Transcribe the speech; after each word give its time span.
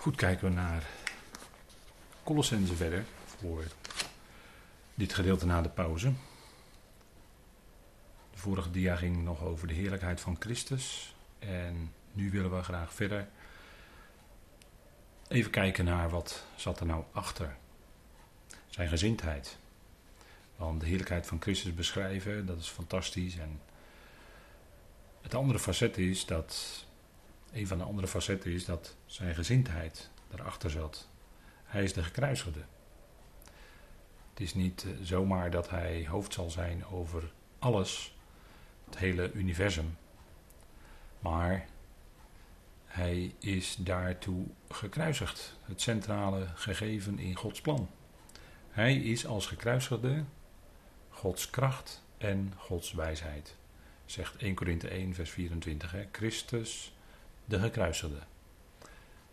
Goed, 0.00 0.16
kijken 0.16 0.48
we 0.48 0.54
naar 0.54 0.86
Colossense 2.22 2.74
verder 2.74 3.04
voor 3.24 3.64
dit 4.94 5.14
gedeelte 5.14 5.46
na 5.46 5.62
de 5.62 5.68
pauze. 5.68 6.12
De 8.30 8.38
vorige 8.38 8.70
dia 8.70 8.96
ging 8.96 9.24
nog 9.24 9.42
over 9.42 9.66
de 9.66 9.74
heerlijkheid 9.74 10.20
van 10.20 10.36
Christus 10.38 11.14
en 11.38 11.92
nu 12.12 12.30
willen 12.30 12.56
we 12.56 12.62
graag 12.62 12.94
verder 12.94 13.28
even 15.28 15.50
kijken 15.50 15.84
naar 15.84 16.10
wat 16.10 16.44
zat 16.56 16.80
er 16.80 16.86
nou 16.86 17.04
achter. 17.12 17.56
Zijn 18.68 18.88
gezindheid. 18.88 19.58
Want 20.56 20.80
de 20.80 20.86
heerlijkheid 20.86 21.26
van 21.26 21.40
Christus 21.40 21.74
beschrijven, 21.74 22.46
dat 22.46 22.58
is 22.58 22.68
fantastisch. 22.68 23.36
En 23.36 23.60
het 25.20 25.34
andere 25.34 25.58
facet 25.58 25.98
is 25.98 26.26
dat 26.26 26.84
een 27.52 27.66
van 27.66 27.78
de 27.78 27.84
andere 27.84 28.06
facetten 28.06 28.52
is 28.52 28.64
dat 28.64 28.96
zijn 29.06 29.34
gezindheid 29.34 30.10
daarachter 30.28 30.70
zat. 30.70 31.08
Hij 31.64 31.84
is 31.84 31.92
de 31.92 32.02
gekruisigde. 32.02 32.64
Het 34.30 34.40
is 34.40 34.54
niet 34.54 34.84
eh, 34.84 34.90
zomaar 35.02 35.50
dat 35.50 35.70
hij 35.70 36.06
hoofd 36.08 36.32
zal 36.32 36.50
zijn 36.50 36.86
over 36.86 37.32
alles, 37.58 38.16
het 38.84 38.98
hele 38.98 39.32
universum. 39.32 39.96
Maar 41.20 41.66
hij 42.84 43.34
is 43.38 43.76
daartoe 43.76 44.46
gekruisigd. 44.68 45.56
Het 45.64 45.80
centrale 45.80 46.46
gegeven 46.54 47.18
in 47.18 47.36
Gods 47.36 47.60
plan. 47.60 47.90
Hij 48.70 48.96
is 48.96 49.26
als 49.26 49.46
gekruisigde 49.46 50.24
Gods 51.08 51.50
kracht 51.50 52.02
en 52.18 52.52
Gods 52.56 52.92
wijsheid. 52.92 53.56
Zegt 54.04 54.36
1 54.36 54.54
Korinthe 54.54 54.88
1, 54.88 55.14
vers 55.14 55.30
24. 55.30 55.92
Hè? 55.92 56.08
Christus 56.12 56.92
de 57.50 57.58
gekruisigde. 57.58 58.18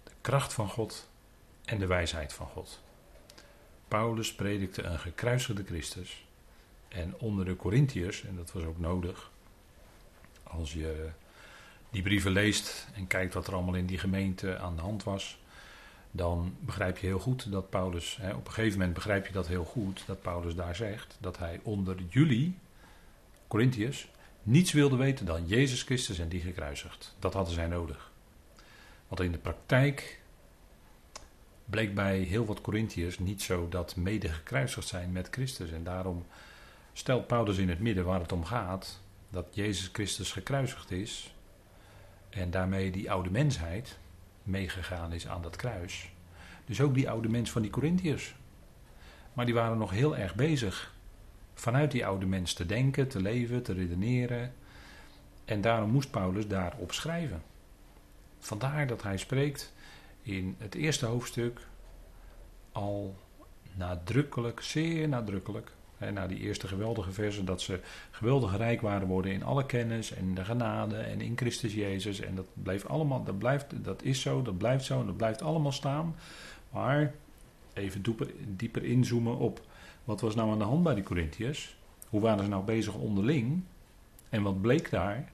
De 0.04 0.12
kracht 0.22 0.54
van 0.54 0.70
God 0.70 1.10
en 1.66 1.80
de 1.80 1.86
wijsheid 1.86 2.34
van 2.34 2.48
God. 2.48 2.82
Paulus 3.88 4.34
predikte 4.34 4.84
een 4.84 5.00
gekruisigde 5.00 5.64
Christus. 5.64 6.26
En 6.88 7.16
onder 7.18 7.46
de 7.46 7.56
Corinthiërs, 7.56 8.24
en 8.24 8.36
dat 8.36 8.52
was 8.52 8.64
ook 8.64 8.80
nodig, 8.80 9.32
als 10.44 10.74
je 10.74 11.10
die 11.90 12.02
brieven 12.02 12.32
leest 12.32 12.88
en 12.94 13.08
kijkt 13.08 13.34
wat 13.34 13.48
er 13.48 13.54
allemaal 13.54 13.74
in 13.74 13.86
die 13.86 13.98
gemeente 13.98 14.58
aan 14.58 14.76
de 14.76 14.82
hand 14.82 15.04
was, 15.04 15.40
dan 16.12 16.56
begrijp 16.60 16.98
je 16.98 17.08
heel 17.08 17.20
goed 17.20 17.52
dat 17.52 17.70
Paulus, 17.70 18.18
hè, 18.22 18.34
op 18.34 18.48
een 18.48 18.54
gegeven 18.54 18.78
moment 18.78 18.94
begrijp 18.96 19.28
je 19.28 19.34
dat 19.34 19.48
heel 19.48 19.64
goed, 19.64 20.04
dat 20.06 20.22
Paulus 20.22 20.56
daar 20.56 20.76
zegt 20.76 21.18
dat 21.20 21.38
hij 21.38 21.60
onder 21.64 21.96
jullie, 22.10 22.58
Corinthiërs, 23.48 24.10
niets 24.44 24.72
wilde 24.72 24.96
weten 24.96 25.26
dan 25.26 25.48
Jezus 25.48 25.82
Christus 25.82 26.20
en 26.20 26.30
die 26.30 26.42
gekruisigd. 26.42 27.16
Dat 27.20 27.34
hadden 27.34 27.54
zij 27.54 27.68
nodig. 27.68 28.12
Want 29.08 29.22
in 29.22 29.32
de 29.32 29.38
praktijk 29.38 30.22
bleek 31.66 31.96
bij 31.96 32.20
heel 32.20 32.46
wat 32.46 32.62
Corinthiërs 32.62 33.20
niet 33.20 33.42
zo 33.42 33.70
dat 33.70 33.96
mede 33.96 34.30
gekruisigd 34.30 34.88
zijn 34.88 35.12
met 35.12 35.28
Christus. 35.32 35.72
En 35.72 35.84
daarom 35.84 36.26
stelt 36.94 37.28
Paulus 37.28 37.58
in 37.58 37.70
het 37.70 37.80
midden 37.80 38.06
waar 38.06 38.20
het 38.20 38.32
om 38.32 38.46
gaat, 38.46 39.00
dat 39.30 39.48
Jezus 39.52 39.90
Christus 39.94 40.32
gekruisigd 40.32 40.92
is 40.92 41.34
en 42.30 42.52
daarmee 42.52 42.92
die 42.92 43.12
oude 43.12 43.30
mensheid 43.30 43.98
meegegaan 44.44 45.14
is 45.14 45.28
aan 45.28 45.42
dat 45.42 45.56
kruis. 45.56 46.12
Dus 46.66 46.82
ook 46.82 46.94
die 46.94 47.10
oude 47.10 47.30
mens 47.30 47.52
van 47.52 47.62
die 47.62 47.72
Corinthiërs. 47.72 48.36
Maar 49.34 49.46
die 49.46 49.54
waren 49.54 49.78
nog 49.78 49.92
heel 49.92 50.18
erg 50.18 50.36
bezig 50.36 50.96
vanuit 51.54 51.92
die 51.92 52.06
oude 52.06 52.26
mens 52.26 52.54
te 52.54 52.66
denken, 52.66 53.08
te 53.08 53.22
leven, 53.22 53.64
te 53.64 53.74
redeneren. 53.74 54.54
En 55.46 55.62
daarom 55.62 55.90
moest 55.90 56.12
Paulus 56.12 56.48
daarop 56.48 56.92
schrijven. 56.92 57.42
Vandaar 58.40 58.88
dat 58.88 59.04
hij 59.04 59.18
spreekt 59.18 59.74
in 60.22 60.56
het 60.58 60.76
eerste 60.76 61.06
hoofdstuk 61.06 61.60
al 62.72 63.16
nadrukkelijk, 63.74 64.62
zeer 64.62 65.08
nadrukkelijk, 65.08 65.72
hè, 65.98 66.12
na 66.12 66.28
die 66.28 66.40
eerste 66.40 66.68
geweldige 66.68 67.12
versen, 67.12 67.46
dat 67.46 67.62
ze 67.62 67.80
geweldig 68.12 68.58
rijk 68.58 68.82
waren 68.82 69.08
worden 69.08 69.32
in 69.32 69.44
alle 69.44 69.66
kennis 69.66 70.12
en 70.12 70.34
de 70.34 70.46
genade 70.46 70.98
en 70.98 71.22
in 71.22 71.38
Christus 71.38 71.74
Jezus. 71.74 72.20
En 72.20 72.36
dat 72.36 72.46
blijft 72.54 72.88
allemaal, 72.88 73.24
dat, 73.24 73.38
blijft, 73.38 73.84
dat 73.84 74.04
is 74.04 74.22
zo, 74.22 74.42
dat 74.42 74.58
blijft 74.58 74.86
zo 74.86 75.00
en 75.00 75.06
dat 75.06 75.18
blijft 75.18 75.42
allemaal 75.42 75.72
staan. 75.72 76.16
Maar 76.70 77.14
even 77.74 78.02
dieper, 78.02 78.32
dieper 78.48 78.84
inzoomen 78.84 79.38
op 79.38 79.62
wat 80.04 80.22
was 80.22 80.36
nou 80.36 80.52
aan 80.52 80.60
de 80.60 80.64
hand 80.64 80.84
bij 80.84 80.96
die 80.96 81.04
Corinthiërs? 81.04 81.78
Hoe 82.10 82.22
waren 82.22 82.44
ze 82.44 82.50
nou 82.50 82.64
bezig 82.64 82.96
onderling? 82.96 83.64
En 84.30 84.42
wat 84.42 84.62
bleek 84.62 84.90
daar? 84.90 85.32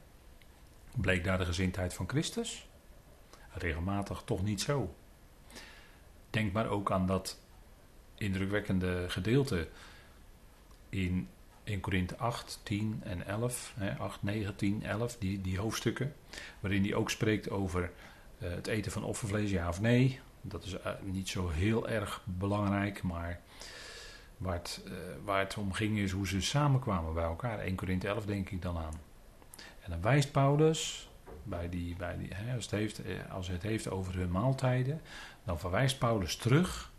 Bleek 0.96 1.24
daar 1.24 1.38
de 1.38 1.46
gezindheid 1.46 1.94
van 1.94 2.10
Christus? 2.10 2.68
Regelmatig 3.54 4.22
toch 4.26 4.44
niet 4.44 4.62
zo. 4.62 4.96
Denk 6.30 6.54
maar 6.54 6.68
ook 6.68 6.92
aan 6.92 7.08
dat 7.08 7.40
indrukwekkende 8.16 9.06
gedeelte 9.10 9.68
in, 10.90 11.28
in 11.64 11.80
Korinthe 11.80 12.18
8, 12.18 12.60
10 12.64 13.02
en 13.04 13.26
11. 13.26 13.74
Hè, 13.78 13.98
8, 13.98 14.24
9, 14.24 14.56
10, 14.56 14.84
11, 14.84 15.18
die, 15.18 15.42
die 15.42 15.60
hoofdstukken. 15.60 16.14
Waarin 16.60 16.84
hij 16.84 16.94
ook 16.94 17.10
spreekt 17.10 17.50
over 17.50 17.92
uh, 18.38 18.50
het 18.50 18.68
eten 18.68 18.92
van 18.92 19.04
offervlees, 19.04 19.52
ja 19.52 19.68
of 19.68 19.82
nee. 19.82 20.20
Dat 20.42 20.64
is 20.64 20.74
uh, 20.74 20.80
niet 21.02 21.30
zo 21.30 21.50
heel 21.50 21.90
erg 21.90 22.22
belangrijk, 22.26 23.04
maar 23.04 23.42
Waar 24.44 24.54
het, 24.54 24.82
uh, 24.88 24.94
waar 25.24 25.40
het 25.40 25.58
om 25.58 25.74
ging 25.74 25.98
is 25.98 26.12
hoe 26.12 26.28
ze 26.28 26.42
samenkwamen 26.42 27.14
bij 27.14 27.24
elkaar. 27.24 27.60
1 27.60 27.76
Korinthe 27.76 28.08
11 28.08 28.26
denk 28.26 28.50
ik 28.50 28.62
dan 28.62 28.78
aan. 28.78 28.94
En 29.82 29.90
dan 29.90 30.02
wijst 30.02 30.32
Paulus, 30.32 31.10
bij 31.44 31.70
die, 31.70 31.96
bij 31.96 32.18
die, 32.18 32.30
hè, 32.34 32.56
als, 32.56 32.64
het 32.64 32.72
heeft, 32.72 33.04
eh, 33.04 33.32
als 33.32 33.48
het 33.48 33.62
heeft 33.62 33.90
over 33.90 34.16
hun 34.16 34.32
maaltijden, 34.32 35.02
dan 35.44 35.60
verwijst 35.60 36.00
Paulus 36.00 36.36
terug 36.36 36.92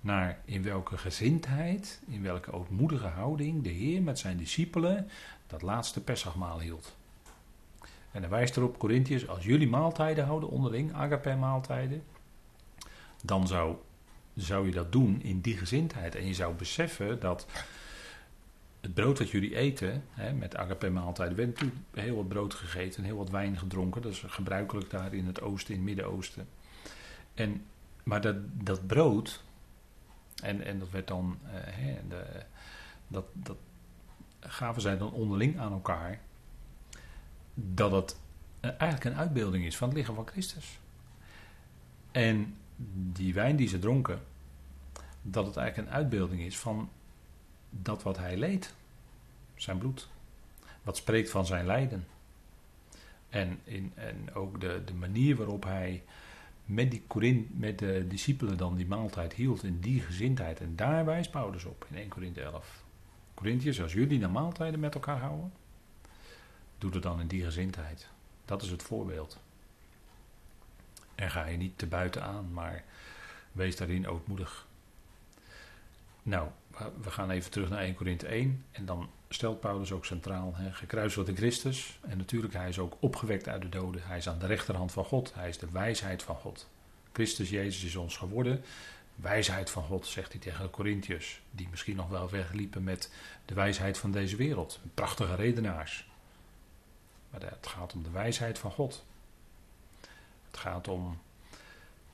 naar 0.00 0.38
in 0.44 0.62
welke 0.62 0.98
gezindheid, 0.98 2.00
in 2.06 2.22
welke 2.22 2.52
ootmoedige 2.52 3.06
houding 3.06 3.62
de 3.62 3.70
Heer 3.70 4.02
met 4.02 4.18
zijn 4.18 4.36
discipelen 4.36 5.08
dat 5.46 5.62
laatste 5.62 6.00
Pessachmaal 6.00 6.60
hield. 6.60 6.96
En 8.10 8.20
dan 8.20 8.30
wijst 8.30 8.56
erop, 8.56 8.78
Corinthiërs, 8.78 9.28
als 9.28 9.44
jullie 9.44 9.68
maaltijden 9.68 10.24
houden 10.24 10.48
onderling, 10.48 10.94
agape 10.94 11.34
maaltijden, 11.34 12.02
dan 13.22 13.46
zou 13.46 13.76
zou 14.34 14.66
je 14.66 14.72
dat 14.72 14.92
doen 14.92 15.22
in 15.22 15.40
die 15.40 15.56
gezindheid. 15.56 16.14
En 16.14 16.26
je 16.26 16.34
zou 16.34 16.54
beseffen 16.54 17.20
dat 17.20 17.46
het 18.80 18.94
brood 18.94 19.18
dat 19.18 19.30
jullie 19.30 19.56
eten, 19.56 20.04
hè, 20.10 20.32
met 20.32 20.56
agape 20.56 20.90
maaltijden, 20.90 21.36
werd 21.36 21.48
natuurlijk 21.48 21.80
heel 21.94 22.16
wat 22.16 22.28
brood 22.28 22.54
gegeten 22.54 22.98
en 22.98 23.04
heel 23.04 23.16
wat 23.16 23.30
wijn 23.30 23.58
gedronken. 23.58 24.02
Dat 24.02 24.12
is 24.12 24.24
gebruikelijk 24.26 24.90
daar 24.90 25.14
in 25.14 25.26
het 25.26 25.40
oosten, 25.40 25.74
in 25.74 25.80
het 25.80 25.88
Midden-Oosten. 25.88 26.48
En, 27.34 27.64
maar 28.02 28.20
dat, 28.20 28.36
dat 28.52 28.86
brood, 28.86 29.44
en, 30.42 30.64
en 30.64 30.78
dat 30.78 30.90
werd 30.90 31.08
dan, 31.08 31.38
uh, 31.44 31.50
hè, 31.54 31.98
de, 32.08 32.42
dat, 33.08 33.24
dat 33.32 33.56
gaven 34.40 34.82
zij 34.82 34.98
dan 34.98 35.12
onderling 35.12 35.58
aan 35.58 35.72
elkaar, 35.72 36.20
dat 37.54 37.92
het 37.92 38.16
eigenlijk 38.60 39.04
een 39.04 39.20
uitbeelding 39.20 39.64
is 39.64 39.76
van 39.76 39.88
het 39.88 39.96
lichaam 39.96 40.14
van 40.14 40.26
Christus. 40.26 40.78
En 42.10 42.56
die 43.12 43.34
wijn 43.34 43.56
die 43.56 43.68
ze 43.68 43.78
dronken, 43.78 44.20
dat 45.22 45.46
het 45.46 45.56
eigenlijk 45.56 45.88
een 45.88 45.94
uitbeelding 45.94 46.40
is 46.40 46.58
van 46.58 46.90
dat 47.70 48.02
wat 48.02 48.18
hij 48.18 48.36
leed, 48.36 48.74
zijn 49.54 49.78
bloed. 49.78 50.08
Wat 50.82 50.96
spreekt 50.96 51.30
van 51.30 51.46
zijn 51.46 51.66
lijden. 51.66 52.06
En, 53.28 53.60
in, 53.64 53.92
en 53.94 54.34
ook 54.34 54.60
de, 54.60 54.82
de 54.84 54.94
manier 54.94 55.36
waarop 55.36 55.64
hij 55.64 56.02
met, 56.64 56.90
die 56.90 57.02
Corin, 57.06 57.48
met 57.52 57.78
de 57.78 58.06
discipelen 58.08 58.56
dan 58.56 58.76
die 58.76 58.86
maaltijd 58.86 59.32
hield 59.32 59.62
in 59.62 59.80
die 59.80 60.00
gezindheid. 60.00 60.60
En 60.60 60.76
daar 60.76 61.04
wijst 61.04 61.30
Paulus 61.30 61.64
op 61.64 61.86
in 61.90 61.96
1 61.96 62.08
Korinthe 62.08 62.42
11. 62.42 62.82
Corinthiërs, 63.34 63.82
als 63.82 63.92
jullie 63.92 64.18
naar 64.18 64.30
maaltijden 64.30 64.80
met 64.80 64.94
elkaar 64.94 65.18
houden, 65.18 65.52
doe 66.78 66.90
het 66.90 67.02
dan 67.02 67.20
in 67.20 67.26
die 67.26 67.44
gezindheid. 67.44 68.08
Dat 68.44 68.62
is 68.62 68.70
het 68.70 68.82
voorbeeld. 68.82 69.38
En 71.14 71.30
ga 71.30 71.46
je 71.46 71.56
niet 71.56 71.78
te 71.78 71.86
buiten 71.86 72.22
aan, 72.22 72.52
maar 72.52 72.84
wees 73.52 73.76
daarin 73.76 74.08
ootmoedig. 74.08 74.66
Nou, 76.22 76.48
we 77.02 77.10
gaan 77.10 77.30
even 77.30 77.50
terug 77.50 77.68
naar 77.68 77.80
1 77.80 77.94
Korinthe 77.94 78.26
1. 78.26 78.64
En 78.70 78.86
dan 78.86 79.10
stelt 79.28 79.60
Paulus 79.60 79.92
ook 79.92 80.04
centraal, 80.04 80.54
hè, 80.56 80.86
in 81.26 81.36
Christus. 81.36 81.98
En 82.00 82.18
natuurlijk, 82.18 82.54
hij 82.54 82.68
is 82.68 82.78
ook 82.78 82.96
opgewekt 83.00 83.48
uit 83.48 83.62
de 83.62 83.68
doden. 83.68 84.02
Hij 84.04 84.16
is 84.16 84.28
aan 84.28 84.38
de 84.38 84.46
rechterhand 84.46 84.92
van 84.92 85.04
God. 85.04 85.34
Hij 85.34 85.48
is 85.48 85.58
de 85.58 85.70
wijsheid 85.70 86.22
van 86.22 86.36
God. 86.36 86.68
Christus 87.12 87.50
Jezus 87.50 87.84
is 87.84 87.96
ons 87.96 88.16
geworden. 88.16 88.64
Wijsheid 89.14 89.70
van 89.70 89.82
God, 89.82 90.06
zegt 90.06 90.32
hij 90.32 90.40
tegen 90.40 90.62
de 90.64 90.70
Corinthiërs. 90.70 91.40
Die 91.50 91.68
misschien 91.70 91.96
nog 91.96 92.08
wel 92.08 92.30
wegliepen 92.30 92.84
met 92.84 93.12
de 93.44 93.54
wijsheid 93.54 93.98
van 93.98 94.10
deze 94.10 94.36
wereld. 94.36 94.80
Prachtige 94.94 95.34
redenaars. 95.34 96.08
Maar 97.30 97.40
het 97.40 97.66
gaat 97.66 97.92
om 97.92 98.02
de 98.02 98.10
wijsheid 98.10 98.58
van 98.58 98.70
God. 98.70 99.04
Het 100.50 100.60
gaat 100.60 100.88
om 100.88 101.18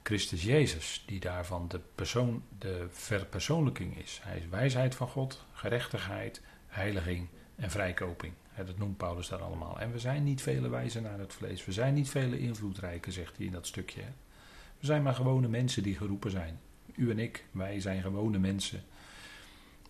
Christus 0.07 0.43
Jezus, 0.43 1.03
die 1.07 1.21
daarvan 1.21 1.69
de, 1.69 1.81
persoon, 1.95 2.43
de 2.59 2.87
verpersoonlijking 2.91 3.99
is. 3.99 4.21
Hij 4.23 4.39
is 4.39 4.49
wijsheid 4.49 4.95
van 4.95 5.09
God, 5.09 5.45
gerechtigheid, 5.53 6.41
heiliging 6.67 7.29
en 7.57 7.71
vrijkoping. 7.71 8.33
Dat 8.57 8.79
noemt 8.79 8.97
Paulus 8.97 9.29
daar 9.29 9.43
allemaal. 9.43 9.81
En 9.81 9.93
we 9.93 9.99
zijn 9.99 10.25
niet 10.25 10.43
vele 10.43 10.69
wijzen 10.69 11.03
naar 11.03 11.19
het 11.19 11.33
vlees. 11.33 11.65
We 11.65 11.73
zijn 11.73 11.95
niet 11.95 12.09
vele 12.09 12.39
invloedrijke, 12.39 13.13
zegt 13.13 13.37
hij 13.37 13.47
in 13.47 13.53
dat 13.53 13.67
stukje. 13.67 14.01
We 14.79 14.87
zijn 14.87 15.03
maar 15.03 15.15
gewone 15.15 15.49
mensen 15.49 15.83
die 15.83 15.97
geroepen 15.97 16.31
zijn. 16.31 16.61
U 16.95 17.11
en 17.11 17.19
ik, 17.19 17.45
wij 17.51 17.81
zijn 17.81 18.03
gewone 18.03 18.39
mensen. 18.39 18.85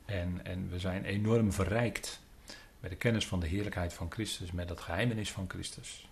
En, 0.04 0.44
en 0.44 0.70
we 0.70 0.78
zijn 0.78 1.04
enorm 1.04 1.52
verrijkt 1.52 2.20
met 2.80 2.90
de 2.90 2.96
kennis 2.96 3.26
van 3.26 3.40
de 3.40 3.46
heerlijkheid 3.46 3.92
van 3.92 4.10
Christus, 4.10 4.52
met 4.52 4.68
dat 4.68 4.80
geheimenis 4.80 5.32
van 5.32 5.44
Christus. 5.48 6.08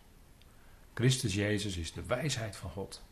Christus 0.94 1.34
Jezus 1.34 1.76
is 1.76 1.92
de 1.92 2.04
wijsheid 2.06 2.56
van 2.56 2.70
God. 2.70 3.02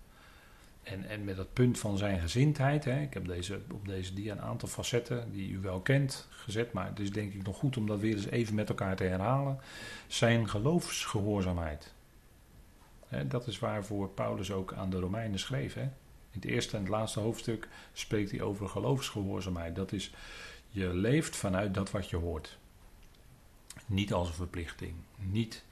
En, 0.82 1.08
en 1.08 1.24
met 1.24 1.36
dat 1.36 1.52
punt 1.52 1.78
van 1.78 1.98
zijn 1.98 2.20
gezindheid, 2.20 2.84
hè, 2.84 3.00
ik 3.00 3.14
heb 3.14 3.26
deze, 3.26 3.60
op 3.72 3.88
deze 3.88 4.14
dia 4.14 4.32
een 4.32 4.40
aantal 4.40 4.68
facetten 4.68 5.32
die 5.32 5.50
u 5.50 5.58
wel 5.58 5.80
kent 5.80 6.28
gezet, 6.30 6.72
maar 6.72 6.86
het 6.86 7.00
is 7.00 7.10
denk 7.10 7.32
ik 7.32 7.42
nog 7.42 7.56
goed 7.56 7.76
om 7.76 7.86
dat 7.86 8.00
weer 8.00 8.14
eens 8.14 8.26
even 8.26 8.54
met 8.54 8.68
elkaar 8.68 8.96
te 8.96 9.04
herhalen. 9.04 9.60
Zijn 10.06 10.48
geloofsgehoorzaamheid. 10.48 11.92
Hè, 13.06 13.26
dat 13.26 13.46
is 13.46 13.58
waarvoor 13.58 14.08
Paulus 14.08 14.50
ook 14.50 14.72
aan 14.72 14.90
de 14.90 14.98
Romeinen 14.98 15.38
schreef. 15.38 15.74
Hè. 15.74 15.82
In 15.82 16.40
het 16.40 16.44
eerste 16.44 16.76
en 16.76 16.82
het 16.82 16.90
laatste 16.90 17.20
hoofdstuk 17.20 17.68
spreekt 17.92 18.30
hij 18.30 18.40
over 18.40 18.68
geloofsgehoorzaamheid. 18.68 19.76
Dat 19.76 19.92
is, 19.92 20.14
je 20.68 20.94
leeft 20.94 21.36
vanuit 21.36 21.74
dat 21.74 21.90
wat 21.90 22.10
je 22.10 22.16
hoort. 22.16 22.58
Niet 23.86 24.12
als 24.12 24.28
een 24.28 24.34
verplichting. 24.34 24.94
Niet 25.16 25.64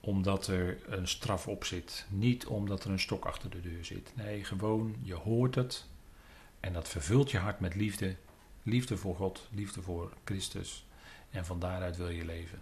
omdat 0.00 0.46
er 0.46 0.78
een 0.86 1.08
straf 1.08 1.48
op 1.48 1.64
zit. 1.64 2.06
Niet 2.08 2.46
omdat 2.46 2.84
er 2.84 2.90
een 2.90 3.00
stok 3.00 3.24
achter 3.24 3.50
de 3.50 3.60
deur 3.60 3.84
zit. 3.84 4.12
Nee, 4.16 4.44
gewoon, 4.44 4.96
je 5.02 5.14
hoort 5.14 5.54
het. 5.54 5.86
En 6.60 6.72
dat 6.72 6.88
vervult 6.88 7.30
je 7.30 7.38
hart 7.38 7.60
met 7.60 7.74
liefde. 7.74 8.16
Liefde 8.62 8.96
voor 8.96 9.16
God, 9.16 9.48
liefde 9.50 9.82
voor 9.82 10.12
Christus. 10.24 10.86
En 11.30 11.44
van 11.44 11.58
daaruit 11.58 11.96
wil 11.96 12.08
je 12.08 12.24
leven. 12.24 12.60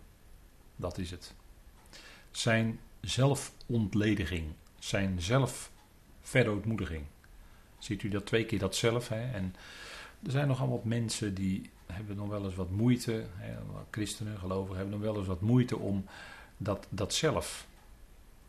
Dat 0.77 0.99
is 0.99 1.11
het. 1.11 1.35
Zijn 2.31 2.81
zelfontlediging. 3.01 4.53
Zijn 4.79 5.21
zelfverootmoediging. 5.23 7.05
Ziet 7.79 8.03
u 8.03 8.09
dat 8.09 8.27
twee 8.27 8.45
keer 8.45 8.59
dat 8.59 8.77
zelf. 8.77 9.09
Hè? 9.09 9.33
En 9.33 9.55
er 10.25 10.31
zijn 10.31 10.49
nogal 10.49 10.69
wat 10.69 10.85
mensen 10.85 11.35
die 11.35 11.71
hebben 11.87 12.17
nog 12.17 12.29
wel 12.29 12.45
eens 12.45 12.55
wat 12.55 12.71
moeite. 12.71 13.27
Hè? 13.35 13.57
Christenen, 13.91 14.39
gelovigen 14.39 14.77
hebben 14.77 14.95
nog 14.95 15.03
wel 15.03 15.19
eens 15.19 15.27
wat 15.27 15.41
moeite 15.41 15.79
om 15.79 16.05
dat, 16.59 16.87
dat 16.89 17.15
zelf, 17.15 17.67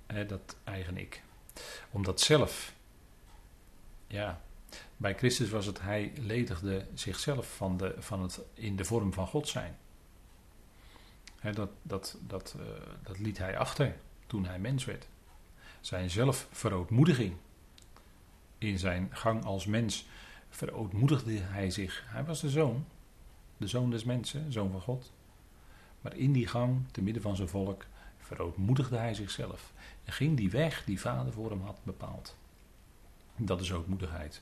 hè, 0.08 0.26
dat 0.26 0.56
eigen 0.64 0.98
ik, 0.98 1.24
om 1.92 2.04
dat 2.04 2.22
zelf, 2.22 2.74
ja, 4.08 4.42
bij 4.98 5.16
Christus 5.16 5.50
was 5.50 5.66
het, 5.66 5.82
hij 5.82 6.14
ledigde 6.16 6.86
zichzelf 6.94 7.56
van, 7.56 7.78
de, 7.78 7.96
van 8.00 8.22
het 8.22 8.40
in 8.54 8.76
de 8.76 8.86
vorm 8.86 9.14
van 9.14 9.28
God 9.28 9.48
zijn. 9.48 9.78
Hè, 11.40 11.52
dat, 11.52 11.70
dat, 11.82 12.18
dat, 12.28 12.56
uh, 12.60 12.66
dat 13.04 13.20
liet 13.20 13.38
hij 13.38 13.58
achter 13.58 13.96
toen 14.28 14.46
hij 14.46 14.60
mens 14.60 14.86
werd. 14.86 15.08
Zijn 15.82 16.10
zelfverootmoediging 16.10 17.36
in 18.58 18.80
zijn 18.80 19.10
gang 19.12 19.46
als 19.46 19.66
mens 19.66 20.08
verootmoedigde 20.50 21.40
hij 21.40 21.72
zich. 21.72 22.04
Hij 22.08 22.24
was 22.24 22.42
de 22.42 22.50
zoon, 22.50 22.86
de 23.58 23.68
zoon 23.68 23.90
des 23.90 24.04
mensen, 24.04 24.52
zoon 24.52 24.72
van 24.72 24.82
God. 24.82 25.12
Maar 26.02 26.16
in 26.16 26.32
die 26.32 26.48
gang, 26.48 26.82
te 26.92 27.02
midden 27.02 27.22
van 27.22 27.36
zijn 27.36 27.48
volk, 27.48 27.86
verootmoedigde 28.30 28.98
hij 28.98 29.14
zichzelf 29.14 29.74
en 30.06 30.14
ging 30.14 30.38
die 30.38 30.50
weg 30.50 30.84
die 30.86 31.00
vader 31.00 31.34
voor 31.34 31.50
hem 31.50 31.62
had 31.62 31.80
bepaald. 31.84 32.36
Dat 33.36 33.62
is 33.62 33.74
ootmoedigheid. 33.74 34.42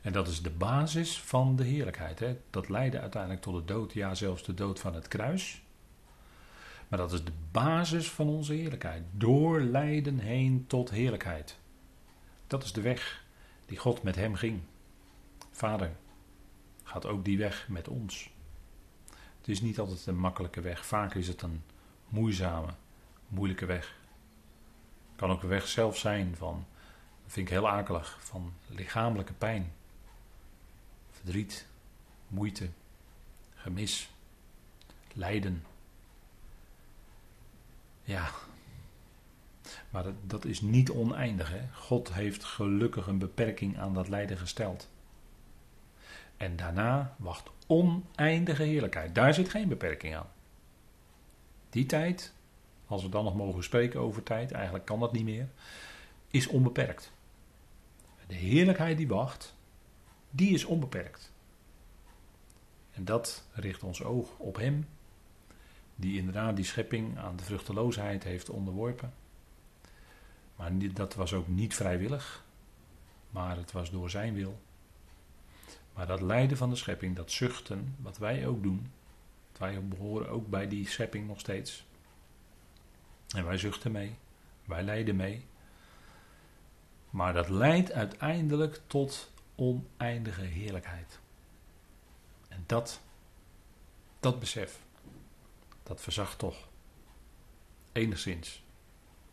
En 0.00 0.12
dat 0.12 0.28
is 0.28 0.42
de 0.42 0.50
basis 0.50 1.20
van 1.20 1.56
de 1.56 1.64
heerlijkheid. 1.64 2.18
Hè? 2.18 2.36
Dat 2.50 2.68
leidde 2.68 3.00
uiteindelijk 3.00 3.42
tot 3.42 3.54
de 3.54 3.72
dood, 3.72 3.92
ja 3.92 4.14
zelfs 4.14 4.42
de 4.42 4.54
dood 4.54 4.80
van 4.80 4.94
het 4.94 5.08
kruis. 5.08 5.62
Maar 6.88 6.98
dat 6.98 7.12
is 7.12 7.24
de 7.24 7.32
basis 7.50 8.10
van 8.10 8.28
onze 8.28 8.52
heerlijkheid. 8.52 9.02
Door 9.10 9.60
lijden 9.60 10.18
heen 10.18 10.64
tot 10.66 10.90
heerlijkheid. 10.90 11.58
Dat 12.46 12.64
is 12.64 12.72
de 12.72 12.80
weg 12.80 13.24
die 13.66 13.78
God 13.78 14.02
met 14.02 14.16
hem 14.16 14.34
ging. 14.34 14.60
Vader 15.50 15.90
gaat 16.82 17.06
ook 17.06 17.24
die 17.24 17.38
weg 17.38 17.68
met 17.68 17.88
ons. 17.88 18.30
Het 19.38 19.48
is 19.48 19.60
niet 19.60 19.78
altijd 19.78 20.06
een 20.06 20.18
makkelijke 20.18 20.60
weg. 20.60 20.86
Vaak 20.86 21.14
is 21.14 21.28
het 21.28 21.42
een 21.42 21.62
moeizame, 22.08 22.68
moeilijke 23.28 23.66
weg. 23.66 23.96
Kan 25.16 25.30
ook 25.30 25.42
een 25.42 25.48
weg 25.48 25.68
zelf 25.68 25.96
zijn 25.96 26.36
van, 26.36 26.66
dat 27.22 27.32
vind 27.32 27.46
ik 27.46 27.52
heel 27.52 27.68
akelig, 27.68 28.18
van 28.20 28.52
lichamelijke 28.66 29.32
pijn, 29.32 29.72
verdriet, 31.10 31.66
moeite, 32.28 32.68
gemis, 33.54 34.10
lijden. 35.12 35.64
Ja, 38.02 38.30
maar 39.90 40.02
dat, 40.02 40.14
dat 40.22 40.44
is 40.44 40.60
niet 40.60 40.90
oneindig. 40.90 41.50
Hè? 41.50 41.68
God 41.72 42.12
heeft 42.12 42.44
gelukkig 42.44 43.06
een 43.06 43.18
beperking 43.18 43.78
aan 43.78 43.94
dat 43.94 44.08
lijden 44.08 44.38
gesteld. 44.38 44.88
En 46.36 46.56
daarna 46.56 47.14
wacht 47.16 47.50
oneindige 47.66 48.62
heerlijkheid. 48.62 49.14
Daar 49.14 49.34
zit 49.34 49.48
geen 49.48 49.68
beperking 49.68 50.16
aan. 50.16 50.30
Die 51.70 51.86
tijd 51.86 52.32
als 52.88 53.02
we 53.02 53.08
dan 53.08 53.24
nog 53.24 53.34
mogen 53.34 53.62
spreken 53.62 54.00
over 54.00 54.22
tijd, 54.22 54.52
eigenlijk 54.52 54.84
kan 54.84 55.00
dat 55.00 55.12
niet 55.12 55.24
meer, 55.24 55.48
is 56.28 56.46
onbeperkt. 56.46 57.12
De 58.26 58.34
heerlijkheid 58.34 58.96
die 58.96 59.08
wacht, 59.08 59.56
die 60.30 60.50
is 60.50 60.64
onbeperkt. 60.64 61.32
En 62.90 63.04
dat 63.04 63.46
richt 63.52 63.82
ons 63.82 64.02
oog 64.02 64.38
op 64.38 64.56
Hem, 64.56 64.88
die 65.96 66.18
inderdaad 66.18 66.56
die 66.56 66.64
schepping 66.64 67.18
aan 67.18 67.36
de 67.36 67.44
vruchteloosheid 67.44 68.24
heeft 68.24 68.50
onderworpen. 68.50 69.12
Maar 70.56 70.72
dat 70.92 71.14
was 71.14 71.32
ook 71.32 71.48
niet 71.48 71.74
vrijwillig, 71.74 72.44
maar 73.30 73.56
het 73.56 73.72
was 73.72 73.90
door 73.90 74.10
Zijn 74.10 74.34
wil. 74.34 74.60
Maar 75.94 76.06
dat 76.06 76.20
lijden 76.20 76.56
van 76.56 76.70
de 76.70 76.76
schepping, 76.76 77.16
dat 77.16 77.30
zuchten, 77.30 77.96
wat 78.00 78.18
wij 78.18 78.46
ook 78.46 78.62
doen, 78.62 78.90
wij 79.58 79.88
behoren 79.88 80.28
ook 80.28 80.48
bij 80.48 80.68
die 80.68 80.88
schepping 80.88 81.26
nog 81.26 81.40
steeds. 81.40 81.86
En 83.28 83.44
wij 83.44 83.58
zuchten 83.58 83.92
mee, 83.92 84.16
wij 84.64 84.82
lijden 84.82 85.16
mee. 85.16 85.46
Maar 87.10 87.32
dat 87.32 87.48
leidt 87.48 87.92
uiteindelijk 87.92 88.80
tot 88.86 89.32
oneindige 89.54 90.42
heerlijkheid. 90.42 91.20
En 92.48 92.64
dat, 92.66 93.00
dat 94.20 94.38
besef, 94.40 94.82
dat 95.82 96.00
verzacht 96.00 96.38
toch 96.38 96.68
enigszins, 97.92 98.62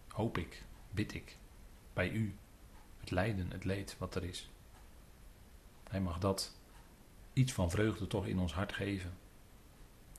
hoop 0.07 0.37
ik, 0.37 0.63
bid 0.91 1.13
ik, 1.13 1.37
bij 1.93 2.09
u, 2.09 2.35
het 2.99 3.11
lijden, 3.11 3.51
het 3.51 3.63
leed 3.63 3.95
wat 3.97 4.15
er 4.15 4.23
is. 4.23 4.49
Hij 5.89 6.01
mag 6.01 6.19
dat 6.19 6.55
iets 7.33 7.53
van 7.53 7.69
vreugde 7.69 8.07
toch 8.07 8.25
in 8.25 8.39
ons 8.39 8.53
hart 8.53 8.73
geven 8.73 9.17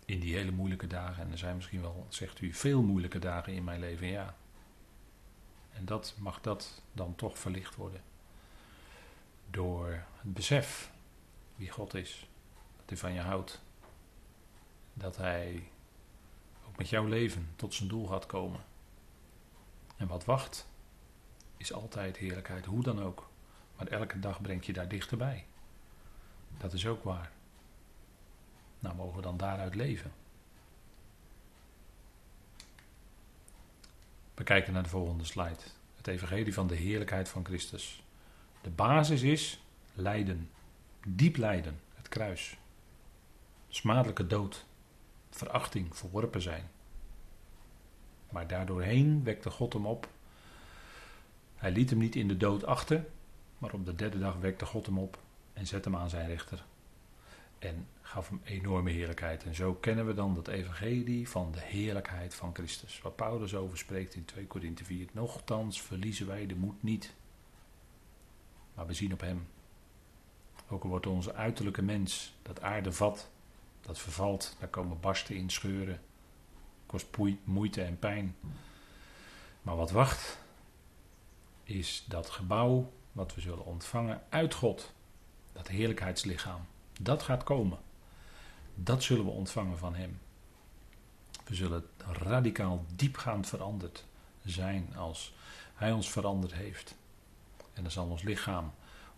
in 0.07 0.21
die 0.21 0.35
hele 0.35 0.51
moeilijke 0.51 0.87
dagen. 0.87 1.23
En 1.23 1.33
er 1.33 1.39
zijn 1.39 1.57
misschien 1.57 1.81
wel, 1.81 2.07
zegt 2.09 2.41
u, 2.41 2.53
veel 2.53 2.83
moeilijke 2.83 3.19
dagen 3.19 3.53
in 3.53 3.65
mijn 3.65 3.81
leven, 3.81 4.07
ja. 4.07 4.37
En 5.73 5.85
dat 5.85 6.15
mag 6.19 6.41
dat 6.41 6.83
dan 6.93 7.15
toch 7.15 7.39
verlicht 7.39 7.75
worden. 7.75 8.01
Door 9.51 9.89
het 9.91 10.35
besef 10.35 10.91
wie 11.57 11.71
God 11.71 11.95
is. 11.95 12.29
Dat 12.77 12.89
hij 12.89 12.99
van 12.99 13.13
je 13.13 13.21
houdt. 13.21 13.63
Dat 14.95 15.17
hij 15.17 15.71
ook 16.69 16.77
met 16.77 16.89
jouw 16.89 17.05
leven 17.05 17.49
tot 17.57 17.75
zijn 17.75 17.89
doel 17.89 18.07
gaat 18.07 18.27
komen. 18.27 18.61
En 19.97 20.07
wat 20.07 20.25
wacht, 20.25 20.69
is 21.57 21.73
altijd 21.73 22.17
heerlijkheid, 22.17 22.65
hoe 22.65 22.83
dan 22.83 23.03
ook. 23.03 23.31
Maar 23.77 23.87
elke 23.87 24.19
dag 24.19 24.41
brengt 24.41 24.67
je 24.67 24.73
daar 24.73 24.89
dichterbij. 24.89 25.47
Dat 26.59 26.73
is 26.73 26.87
ook 26.87 27.05
waar. 27.05 27.33
Nou, 28.79 28.95
mogen 28.95 29.17
we 29.17 29.23
dan 29.23 29.37
daaruit 29.37 29.75
leven? 29.75 30.13
We 34.35 34.45
kijken 34.45 34.73
naar 34.73 34.83
de 34.83 34.89
volgende 34.89 35.25
slide. 35.25 35.63
Het 35.97 36.07
evangelie 36.07 36.55
van 36.55 36.67
de 36.67 36.75
heerlijkheid 36.75 37.29
van 37.29 37.45
Christus. 37.45 38.03
De 38.61 38.71
basis 38.71 39.23
is 39.23 39.65
lijden. 39.95 40.51
Diep 41.07 41.37
lijden, 41.37 41.81
het 41.95 42.09
kruis. 42.09 42.57
Smadelijke 43.69 44.27
dood. 44.27 44.65
Verachting, 45.31 45.97
verworpen 45.97 46.43
zijn. 46.43 46.71
Maar 48.31 48.47
daardoorheen 48.47 49.25
wekte 49.25 49.51
God 49.51 49.73
hem 49.73 49.87
op. 49.87 50.09
Hij 51.57 51.71
liet 51.71 51.91
hem 51.91 51.99
niet 51.99 52.17
in 52.17 52.29
de 52.29 52.37
dood 52.37 52.65
achter, 52.65 53.05
maar 53.59 53.73
op 53.73 53.87
de 53.87 53.95
derde 53.95 54.19
dag 54.19 54.37
wekte 54.37 54.67
God 54.67 54.87
hem 54.87 54.99
op 54.99 55.19
en 55.53 55.67
zette 55.67 55.89
hem 55.89 55.99
aan 55.99 56.11
zijn 56.11 56.29
rechter 56.29 56.65
en 57.67 57.89
gaf 58.03 58.29
hem 58.29 58.41
enorme 58.45 58.91
heerlijkheid. 58.91 59.45
En 59.45 59.55
zo 59.55 59.75
kennen 59.75 60.07
we 60.07 60.15
dan 60.15 60.35
dat 60.35 60.49
evangelie 60.49 61.29
van 61.29 61.53
de 61.53 61.61
heerlijkheid 61.61 62.35
van 62.35 62.55
Christus. 62.55 63.01
Waar 63.01 63.13
Paulus 63.13 63.55
over 63.55 63.79
spreekt 63.79 64.15
in 64.15 64.25
2 64.25 64.47
Korinthe 64.47 64.85
4. 64.85 65.07
Nochtans 65.13 65.83
verliezen 65.83 66.27
wij 66.27 66.47
de 66.47 66.55
moed 66.57 66.83
niet. 66.83 67.15
Maar 68.75 68.87
we 68.87 68.93
zien 68.93 69.13
op 69.13 69.21
hem. 69.21 69.47
Ook 70.69 70.83
al 70.83 70.89
wordt 70.89 71.07
onze 71.07 71.35
uiterlijke 71.35 71.83
mens, 71.83 72.35
dat 72.43 72.63
aarde 72.63 72.93
vat, 72.93 73.31
dat 73.81 73.99
vervalt. 73.99 74.57
Daar 74.59 74.69
komen 74.69 75.01
barsten 75.01 75.37
in, 75.37 75.51
scheuren. 75.51 76.01
Kost 76.87 77.07
moeite 77.45 77.83
en 77.83 77.99
pijn. 77.99 78.37
Maar 79.63 79.77
wat 79.77 79.91
wacht, 79.91 80.39
is 81.63 82.05
dat 82.09 82.31
gebouw 82.31 82.93
wat 83.13 83.35
we 83.35 83.41
zullen 83.41 83.65
ontvangen 83.65 84.23
uit 84.29 84.55
God. 84.55 84.93
Dat 85.53 85.69
heerlijkheidslichaam. 85.69 86.67
Dat 87.01 87.23
gaat 87.23 87.43
komen. 87.43 87.79
Dat 88.75 89.03
zullen 89.03 89.25
we 89.25 89.31
ontvangen 89.31 89.79
van 89.79 89.95
Hem. 89.95 90.19
We 91.45 91.55
zullen 91.55 91.85
radicaal 92.13 92.85
diepgaand 92.95 93.47
veranderd 93.47 94.05
zijn 94.45 94.97
als 94.97 95.35
Hij 95.75 95.93
ons 95.93 96.11
veranderd 96.11 96.53
heeft. 96.53 96.95
En 97.73 97.83
dan 97.83 97.91
zal 97.91 98.07
ons 98.09 98.23
lichaam 98.23 98.73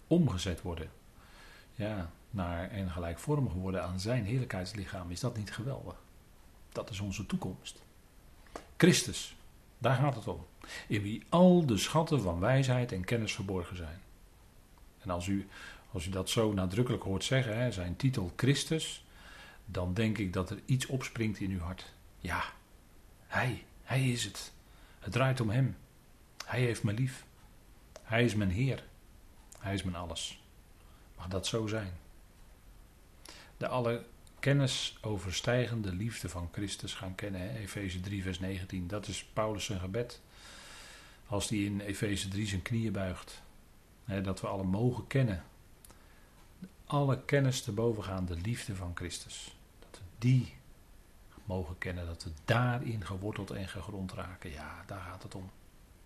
omgezet 0.06 0.62
worden. 0.62 0.90
Ja, 1.74 2.10
naar 2.30 2.70
en 2.70 2.90
gelijkvormig 2.90 3.52
worden 3.52 3.82
aan 3.82 4.00
zijn 4.00 4.24
heerlijkheidslichaam. 4.24 5.10
Is 5.10 5.20
dat 5.20 5.36
niet 5.36 5.52
geweldig? 5.52 5.94
Dat 6.72 6.90
is 6.90 7.00
onze 7.00 7.26
toekomst. 7.26 7.82
Christus, 8.76 9.36
daar 9.78 9.96
gaat 9.96 10.14
het 10.14 10.26
om. 10.26 10.46
In 10.88 11.02
wie 11.02 11.22
al 11.28 11.66
de 11.66 11.76
schatten 11.76 12.20
van 12.20 12.40
wijsheid 12.40 12.92
en 12.92 13.04
kennis 13.04 13.34
verborgen 13.34 13.76
zijn. 13.76 14.00
En 14.98 15.10
als 15.10 15.26
u, 15.26 15.48
als 15.98 16.06
u 16.06 16.10
dat 16.10 16.30
zo 16.30 16.52
nadrukkelijk 16.52 17.02
hoort 17.02 17.24
zeggen, 17.24 17.58
hè, 17.58 17.72
zijn 17.72 17.96
titel 17.96 18.32
Christus, 18.36 19.04
dan 19.64 19.94
denk 19.94 20.18
ik 20.18 20.32
dat 20.32 20.50
er 20.50 20.60
iets 20.64 20.86
opspringt 20.86 21.40
in 21.40 21.50
uw 21.50 21.58
hart. 21.58 21.92
Ja, 22.18 22.44
Hij, 23.26 23.64
Hij 23.82 24.08
is 24.08 24.24
het. 24.24 24.52
Het 24.98 25.12
draait 25.12 25.40
om 25.40 25.50
Hem. 25.50 25.76
Hij 26.44 26.60
heeft 26.60 26.82
me 26.82 26.92
lief. 26.92 27.24
Hij 28.02 28.24
is 28.24 28.34
mijn 28.34 28.50
Heer. 28.50 28.84
Hij 29.58 29.74
is 29.74 29.82
mijn 29.82 29.96
alles. 29.96 30.42
Mag 31.16 31.26
dat 31.28 31.46
zo 31.46 31.66
zijn? 31.66 31.92
De 33.56 33.68
alle 33.68 34.04
kennis 34.38 34.98
overstijgende 35.00 35.92
liefde 35.92 36.28
van 36.28 36.48
Christus 36.52 36.94
gaan 36.94 37.14
kennen. 37.14 37.56
Efeze 37.56 38.00
3, 38.00 38.22
vers 38.22 38.38
19. 38.38 38.88
Dat 38.88 39.08
is 39.08 39.24
Paulus 39.24 39.64
zijn 39.64 39.80
gebed. 39.80 40.20
Als 41.26 41.48
hij 41.48 41.58
in 41.58 41.80
Efeze 41.80 42.28
3 42.28 42.46
zijn 42.46 42.62
knieën 42.62 42.92
buigt. 42.92 43.42
Dat 44.22 44.40
we 44.40 44.46
alle 44.46 44.64
mogen 44.64 45.06
kennen. 45.06 45.44
Alle 46.88 47.24
kennis 47.24 47.62
te 47.62 47.72
bovengaande 47.72 48.36
liefde 48.36 48.74
van 48.76 48.92
Christus. 48.94 49.56
Dat 49.78 49.98
we 49.98 50.04
die 50.18 50.54
mogen 51.44 51.78
kennen. 51.78 52.06
Dat 52.06 52.24
we 52.24 52.30
daarin 52.44 53.06
geworteld 53.06 53.50
en 53.50 53.68
gegrond 53.68 54.12
raken. 54.12 54.50
Ja, 54.50 54.82
daar 54.86 55.00
gaat 55.00 55.22
het 55.22 55.34
om. 55.34 55.50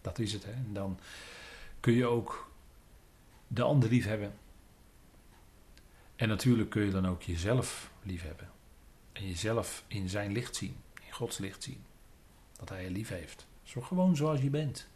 Dat 0.01 0.19
is 0.19 0.33
het. 0.33 0.45
Hè? 0.45 0.53
En 0.53 0.73
dan 0.73 0.99
kun 1.81 1.93
je 1.93 2.07
ook 2.07 2.51
de 3.49 3.63
ander 3.63 3.89
lief 3.89 4.05
hebben. 4.05 4.35
En 6.17 6.29
natuurlijk 6.29 6.71
kun 6.71 6.83
je 6.83 6.91
dan 6.91 7.07
ook 7.07 7.23
jezelf 7.23 7.91
lief 8.03 8.23
hebben. 8.23 8.51
En 9.13 9.27
jezelf 9.27 9.85
in 9.87 10.09
zijn 10.09 10.33
licht 10.33 10.57
zien. 10.57 10.77
In 11.07 11.13
Gods 11.13 11.39
licht 11.39 11.63
zien. 11.63 11.85
Dat 12.53 12.69
hij 12.69 12.83
je 12.83 12.91
lief 12.91 13.09
heeft. 13.09 13.47
Zo 13.63 13.81
gewoon 13.81 14.17
zoals 14.17 14.41
je 14.41 14.51
bent. 14.51 14.87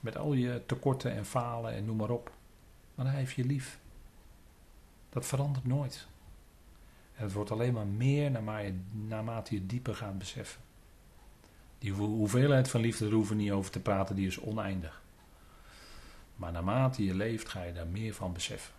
Met 0.00 0.16
al 0.16 0.32
je 0.32 0.62
tekorten 0.66 1.12
en 1.12 1.26
falen 1.26 1.72
en 1.72 1.84
noem 1.84 1.96
maar 1.96 2.10
op. 2.10 2.32
Maar 2.94 3.06
hij 3.06 3.14
heeft 3.14 3.34
je 3.34 3.44
lief. 3.44 3.78
Dat 5.08 5.26
verandert 5.26 5.66
nooit. 5.66 6.06
Het 7.12 7.32
wordt 7.32 7.50
alleen 7.50 7.72
maar 7.72 7.86
meer 7.86 8.30
naarmate 8.90 9.54
je 9.54 9.66
dieper 9.66 9.94
gaat 9.94 10.18
beseffen. 10.18 10.60
Die 11.78 11.92
hoeveelheid 11.92 12.68
van 12.68 12.80
liefde, 12.80 13.04
daar 13.04 13.12
hoeven 13.12 13.36
we 13.36 13.42
niet 13.42 13.52
over 13.52 13.70
te 13.70 13.80
praten, 13.80 14.16
die 14.16 14.26
is 14.26 14.40
oneindig. 14.40 15.02
Maar 16.36 16.52
naarmate 16.52 17.04
je 17.04 17.14
leeft, 17.14 17.48
ga 17.48 17.62
je 17.62 17.72
daar 17.72 17.86
meer 17.86 18.14
van 18.14 18.32
beseffen. 18.32 18.74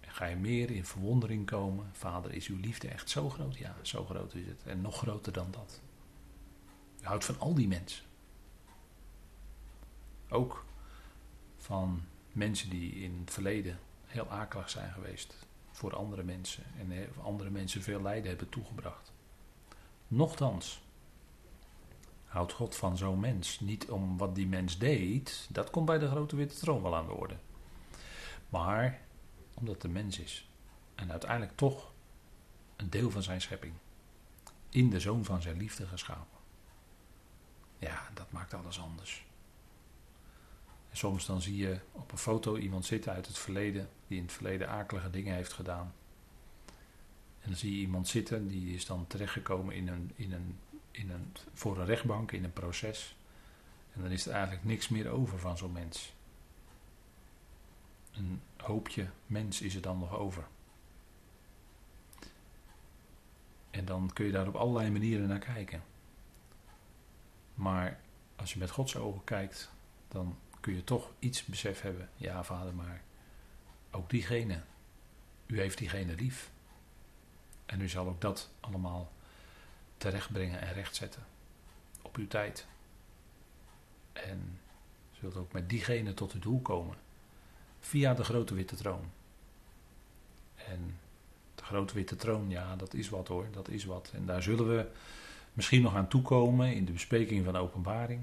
En 0.00 0.10
ga 0.10 0.24
je 0.24 0.36
meer 0.36 0.70
in 0.70 0.84
verwondering 0.84 1.46
komen. 1.46 1.90
Vader, 1.92 2.32
is 2.32 2.46
uw 2.46 2.60
liefde 2.60 2.88
echt 2.88 3.10
zo 3.10 3.30
groot? 3.30 3.56
Ja, 3.56 3.76
zo 3.82 4.04
groot 4.04 4.34
is 4.34 4.46
het. 4.46 4.62
En 4.66 4.80
nog 4.80 4.96
groter 4.96 5.32
dan 5.32 5.50
dat. 5.50 5.80
Je 7.00 7.06
houdt 7.06 7.24
van 7.24 7.38
al 7.38 7.54
die 7.54 7.68
mensen. 7.68 8.04
Ook 10.28 10.64
van 11.56 12.02
mensen 12.32 12.70
die 12.70 12.92
in 12.94 13.18
het 13.20 13.32
verleden 13.32 13.78
heel 14.08 14.30
akelig 14.30 14.70
zijn 14.70 14.92
geweest 14.92 15.46
voor 15.70 15.96
andere 15.96 16.22
mensen 16.22 16.64
en 16.78 17.08
andere 17.22 17.50
mensen 17.50 17.82
veel 17.82 18.02
lijden 18.02 18.28
hebben 18.28 18.48
toegebracht. 18.48 19.12
Nochtans 20.08 20.80
houdt 22.24 22.52
God 22.52 22.76
van 22.76 22.96
zo'n 22.96 23.20
mens 23.20 23.60
niet 23.60 23.90
om 23.90 24.18
wat 24.18 24.34
die 24.34 24.46
mens 24.46 24.78
deed, 24.78 25.46
dat 25.50 25.70
komt 25.70 25.86
bij 25.86 25.98
de 25.98 26.08
grote 26.08 26.36
witte 26.36 26.56
troon 26.56 26.82
wel 26.82 26.96
aan 26.96 27.06
de 27.06 27.12
orde. 27.12 27.36
Maar 28.48 29.00
omdat 29.54 29.82
een 29.82 29.92
mens 29.92 30.18
is 30.18 30.48
en 30.94 31.10
uiteindelijk 31.10 31.56
toch 31.56 31.92
een 32.76 32.90
deel 32.90 33.10
van 33.10 33.22
zijn 33.22 33.40
schepping, 33.40 33.74
in 34.68 34.90
de 34.90 35.00
zoon 35.00 35.24
van 35.24 35.42
zijn 35.42 35.56
liefde 35.56 35.86
geschapen. 35.86 36.38
Ja, 37.78 38.08
dat 38.14 38.32
maakt 38.32 38.54
alles 38.54 38.80
anders. 38.80 39.26
En 40.90 40.96
soms 40.96 41.26
dan 41.26 41.42
zie 41.42 41.56
je 41.56 41.78
op 41.92 42.12
een 42.12 42.18
foto 42.18 42.56
iemand 42.56 42.84
zitten 42.84 43.12
uit 43.12 43.26
het 43.26 43.38
verleden, 43.38 43.88
die 44.06 44.16
in 44.16 44.22
het 44.22 44.32
verleden 44.32 44.68
akelige 44.68 45.10
dingen 45.10 45.34
heeft 45.34 45.52
gedaan. 45.52 45.92
En 47.40 47.48
dan 47.48 47.56
zie 47.56 47.72
je 47.72 47.80
iemand 47.80 48.08
zitten, 48.08 48.48
die 48.48 48.74
is 48.74 48.86
dan 48.86 49.06
terechtgekomen 49.06 49.74
in 49.74 49.88
een, 49.88 50.12
in 50.14 50.32
een, 50.32 50.58
in 50.90 51.10
een, 51.10 51.32
voor 51.52 51.78
een 51.78 51.86
rechtbank, 51.86 52.32
in 52.32 52.44
een 52.44 52.52
proces. 52.52 53.16
En 53.92 54.02
dan 54.02 54.10
is 54.10 54.26
er 54.26 54.32
eigenlijk 54.32 54.64
niks 54.64 54.88
meer 54.88 55.08
over 55.08 55.38
van 55.38 55.58
zo'n 55.58 55.72
mens. 55.72 56.12
Een 58.12 58.40
hoopje 58.56 59.08
mens 59.26 59.60
is 59.60 59.74
er 59.74 59.82
dan 59.82 59.98
nog 59.98 60.16
over. 60.16 60.46
En 63.70 63.84
dan 63.84 64.10
kun 64.12 64.26
je 64.26 64.32
daar 64.32 64.46
op 64.46 64.54
allerlei 64.54 64.90
manieren 64.90 65.28
naar 65.28 65.38
kijken. 65.38 65.82
Maar 67.54 68.00
als 68.36 68.52
je 68.52 68.58
met 68.58 68.70
Gods 68.70 68.96
ogen 68.96 69.24
kijkt, 69.24 69.70
dan 70.08 70.38
kun 70.60 70.74
je 70.74 70.84
toch 70.84 71.10
iets 71.18 71.44
besef 71.44 71.80
hebben. 71.80 72.08
Ja, 72.16 72.44
vader, 72.44 72.74
maar 72.74 73.02
ook 73.90 74.10
diegene. 74.10 74.60
U 75.46 75.60
heeft 75.60 75.78
diegene 75.78 76.14
lief. 76.14 76.50
En 77.66 77.80
u 77.80 77.88
zal 77.88 78.06
ook 78.06 78.20
dat 78.20 78.50
allemaal 78.60 79.12
terechtbrengen 79.96 80.60
en 80.60 80.72
rechtzetten. 80.72 81.22
Op 82.02 82.16
uw 82.16 82.26
tijd. 82.26 82.66
En 84.12 84.58
zult 85.20 85.36
ook 85.36 85.52
met 85.52 85.68
diegene 85.68 86.14
tot 86.14 86.32
het 86.32 86.42
doel 86.42 86.60
komen. 86.60 86.96
Via 87.80 88.14
de 88.14 88.24
grote 88.24 88.54
witte 88.54 88.76
troon. 88.76 89.10
En 90.54 90.98
de 91.54 91.64
grote 91.64 91.94
witte 91.94 92.16
troon, 92.16 92.50
ja, 92.50 92.76
dat 92.76 92.94
is 92.94 93.08
wat 93.08 93.28
hoor. 93.28 93.46
Dat 93.50 93.68
is 93.68 93.84
wat. 93.84 94.10
En 94.14 94.26
daar 94.26 94.42
zullen 94.42 94.76
we 94.76 94.86
misschien 95.52 95.82
nog 95.82 95.94
aan 95.94 96.08
toekomen 96.08 96.74
in 96.74 96.84
de 96.84 96.92
bespreking 96.92 97.44
van 97.44 97.56
openbaring. 97.56 98.22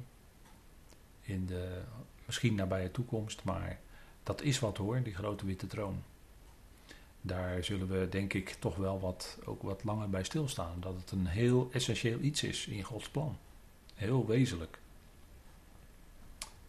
In 1.21 1.45
de 1.45 1.81
misschien 2.25 2.55
nabije 2.55 2.91
toekomst, 2.91 3.43
maar 3.43 3.79
dat 4.23 4.41
is 4.41 4.59
wat 4.59 4.77
hoor, 4.77 5.03
die 5.03 5.15
grote 5.15 5.45
witte 5.45 5.67
troon. 5.67 6.03
Daar 7.21 7.63
zullen 7.63 7.87
we 7.87 8.09
denk 8.09 8.33
ik 8.33 8.49
toch 8.49 8.75
wel 8.75 8.99
wat, 8.99 9.39
ook 9.45 9.61
wat 9.61 9.83
langer 9.83 10.09
bij 10.09 10.23
stilstaan. 10.23 10.79
Dat 10.79 10.95
het 10.99 11.11
een 11.11 11.25
heel 11.25 11.69
essentieel 11.71 12.19
iets 12.19 12.43
is 12.43 12.67
in 12.67 12.83
Gods 12.83 13.09
plan. 13.09 13.37
Heel 13.93 14.27
wezenlijk. 14.27 14.79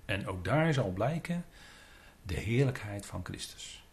En 0.05 0.27
ook 0.27 0.45
daar 0.45 0.75
zal 0.75 0.91
blijken 0.91 1.45
de 2.23 2.35
heerlijkheid 2.35 3.07
van 3.07 3.25
Christus. 3.25 3.85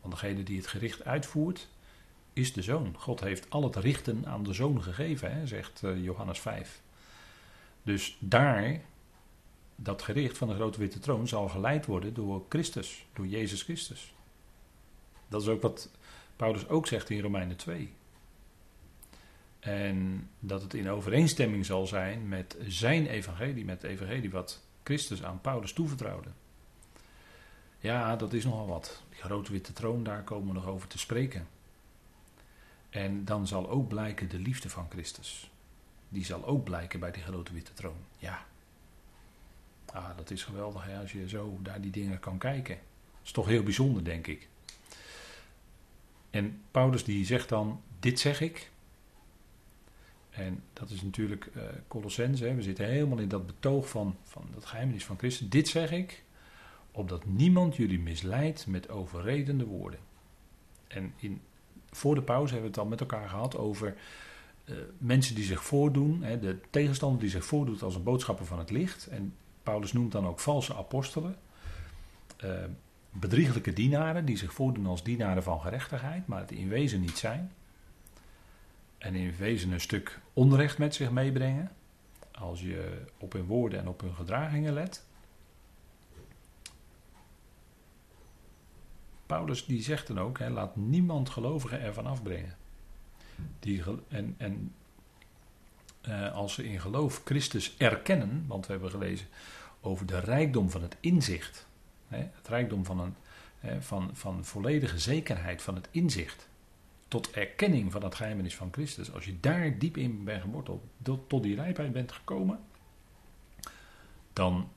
Want 0.00 0.14
degene 0.14 0.42
die 0.42 0.56
het 0.56 0.66
gericht 0.66 1.04
uitvoert, 1.04 1.68
is 2.32 2.52
de 2.52 2.62
zoon. 2.62 2.94
God 2.98 3.20
heeft 3.20 3.50
al 3.50 3.62
het 3.62 3.76
richten 3.76 4.26
aan 4.26 4.42
de 4.42 4.52
zoon 4.52 4.82
gegeven, 4.82 5.32
hè, 5.32 5.46
zegt 5.46 5.82
eh, 5.82 6.04
Johannes 6.04 6.40
5. 6.40 6.80
Dus 7.82 8.16
daar 8.20 8.80
dat 9.76 10.02
gericht 10.02 10.38
van 10.38 10.48
de 10.48 10.54
grote 10.54 10.78
witte 10.78 10.98
troon 10.98 11.28
zal 11.28 11.48
geleid 11.48 11.86
worden 11.86 12.14
door 12.14 12.44
Christus, 12.48 13.06
door 13.12 13.26
Jezus 13.26 13.62
Christus. 13.62 14.14
Dat 15.28 15.42
is 15.42 15.48
ook 15.48 15.62
wat 15.62 15.90
Paulus 16.36 16.68
ook 16.68 16.86
zegt 16.86 17.10
in 17.10 17.20
Romeinen 17.20 17.56
2. 17.56 17.92
En 19.60 20.30
dat 20.38 20.62
het 20.62 20.74
in 20.74 20.88
overeenstemming 20.88 21.66
zal 21.66 21.86
zijn 21.86 22.28
met 22.28 22.56
zijn 22.66 23.06
evangelie, 23.06 23.64
met 23.64 23.82
het 23.82 23.90
evangelie 23.90 24.30
wat 24.30 24.62
Christus 24.82 25.22
aan 25.22 25.40
Paulus 25.40 25.72
toevertrouwde. 25.72 26.28
Ja, 27.78 28.16
dat 28.16 28.32
is 28.32 28.44
nogal 28.44 28.66
wat. 28.66 29.02
Die 29.08 29.22
grote 29.22 29.52
witte 29.52 29.72
troon, 29.72 30.02
daar 30.04 30.22
komen 30.22 30.48
we 30.48 30.54
nog 30.54 30.66
over 30.66 30.88
te 30.88 30.98
spreken. 30.98 31.46
En 32.90 33.24
dan 33.24 33.46
zal 33.46 33.68
ook 33.68 33.88
blijken 33.88 34.28
de 34.28 34.38
liefde 34.38 34.70
van 34.70 34.86
Christus. 34.90 35.50
Die 36.08 36.24
zal 36.24 36.44
ook 36.46 36.64
blijken 36.64 37.00
bij 37.00 37.10
die 37.10 37.22
grote 37.22 37.52
witte 37.52 37.72
troon. 37.72 37.96
Ja, 38.18 38.46
Ah, 39.94 40.16
dat 40.16 40.30
is 40.30 40.42
geweldig 40.42 40.84
hè, 40.84 40.98
als 40.98 41.12
je 41.12 41.28
zo 41.28 41.58
naar 41.62 41.80
die 41.80 41.90
dingen 41.90 42.20
kan 42.20 42.38
kijken. 42.38 42.74
Dat 42.74 43.24
is 43.24 43.30
toch 43.30 43.46
heel 43.46 43.62
bijzonder, 43.62 44.04
denk 44.04 44.26
ik. 44.26 44.48
En 46.30 46.62
Paulus 46.70 47.04
die 47.04 47.24
zegt 47.24 47.48
dan, 47.48 47.80
dit 48.00 48.20
zeg 48.20 48.40
ik. 48.40 48.70
En 50.30 50.62
dat 50.72 50.90
is 50.90 51.02
natuurlijk 51.02 51.50
uh. 51.56 52.54
We 52.54 52.62
zitten 52.62 52.86
helemaal 52.86 53.18
in 53.18 53.28
dat 53.28 53.46
betoog 53.46 53.88
van, 53.88 54.16
van 54.22 54.48
dat 54.54 54.64
geheimnis 54.64 55.04
van 55.04 55.18
Christus. 55.18 55.48
Dit 55.48 55.68
zeg 55.68 55.92
ik, 55.92 56.24
opdat 56.90 57.24
niemand 57.24 57.76
jullie 57.76 58.00
misleidt 58.00 58.66
met 58.66 58.88
overredende 58.88 59.64
woorden. 59.64 60.00
En 60.86 61.14
in, 61.16 61.40
voor 61.90 62.14
de 62.14 62.22
pauze 62.22 62.52
hebben 62.52 62.70
we 62.70 62.76
het 62.76 62.84
al 62.84 62.90
met 62.90 63.00
elkaar 63.00 63.28
gehad 63.28 63.56
over 63.56 63.96
uh, 64.64 64.76
mensen 64.98 65.34
die 65.34 65.44
zich 65.44 65.64
voordoen. 65.64 66.22
Hè, 66.22 66.38
de 66.38 66.58
tegenstander 66.70 67.20
die 67.20 67.30
zich 67.30 67.44
voordoet 67.44 67.82
als 67.82 67.94
een 67.94 68.02
boodschapper 68.02 68.46
van 68.46 68.58
het 68.58 68.70
licht. 68.70 69.06
En 69.06 69.34
Paulus 69.64 69.92
noemt 69.92 70.12
dan 70.12 70.26
ook 70.26 70.40
valse 70.40 70.74
apostelen. 70.74 71.36
uh, 72.44 72.64
bedrieglijke 73.10 73.72
dienaren 73.72 74.24
die 74.24 74.36
zich 74.36 74.52
voordoen 74.52 74.86
als 74.86 75.02
dienaren 75.02 75.42
van 75.42 75.60
gerechtigheid, 75.60 76.26
maar 76.26 76.40
het 76.40 76.50
in 76.50 76.68
wezen 76.68 77.00
niet 77.00 77.18
zijn. 77.18 77.52
En 78.98 79.14
in 79.14 79.36
wezen 79.36 79.72
een 79.72 79.80
stuk 79.80 80.20
onrecht 80.32 80.78
met 80.78 80.94
zich 80.94 81.10
meebrengen. 81.10 81.70
Als 82.32 82.60
je 82.60 83.02
op 83.18 83.32
hun 83.32 83.44
woorden 83.44 83.80
en 83.80 83.88
op 83.88 84.00
hun 84.00 84.14
gedragingen 84.14 84.72
let. 84.72 85.04
Paulus 89.26 89.66
die 89.66 89.82
zegt 89.82 90.06
dan 90.06 90.20
ook, 90.20 90.38
hè, 90.38 90.50
laat 90.50 90.76
niemand 90.76 91.30
gelovigen 91.30 91.80
ervan 91.80 92.06
afbrengen. 92.06 92.56
Die, 93.58 93.82
en 94.08 94.34
en 94.38 94.74
uh, 96.08 96.34
als 96.34 96.54
ze 96.54 96.64
in 96.64 96.80
geloof 96.80 97.20
Christus 97.24 97.74
erkennen, 97.76 98.44
want 98.46 98.66
we 98.66 98.72
hebben 98.72 98.90
gelezen 98.90 99.26
over 99.80 100.06
de 100.06 100.18
rijkdom 100.18 100.70
van 100.70 100.82
het 100.82 100.96
inzicht. 101.00 101.66
Hè, 102.08 102.18
het 102.18 102.48
rijkdom 102.48 102.84
van, 102.84 102.98
een, 103.00 103.82
van, 103.82 104.10
van 104.12 104.44
volledige 104.44 104.98
zekerheid 104.98 105.62
van 105.62 105.74
het 105.74 105.88
inzicht. 105.90 106.48
Tot 107.08 107.30
erkenning 107.30 107.92
van 107.92 108.02
het 108.02 108.14
geheimenis 108.14 108.56
van 108.56 108.68
Christus. 108.72 109.12
Als 109.12 109.24
je 109.24 109.40
daar 109.40 109.78
diep 109.78 109.96
in 109.96 110.24
bent 110.24 110.42
geworteld, 110.42 110.84
tot 111.26 111.42
die 111.42 111.54
rijpheid 111.54 111.92
bent 111.92 112.12
gekomen, 112.12 112.60
dan 114.32 114.68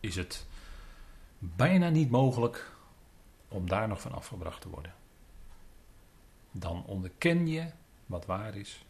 is 0.00 0.16
het 0.16 0.46
bijna 1.38 1.88
niet 1.88 2.10
mogelijk 2.10 2.72
om 3.48 3.68
daar 3.68 3.88
nog 3.88 4.00
van 4.00 4.12
afgebracht 4.12 4.60
te 4.60 4.68
worden. 4.68 4.94
Dan 6.50 6.84
onderken 6.86 7.46
je 7.46 7.70
wat 8.06 8.26
waar 8.26 8.56
is, 8.56 8.84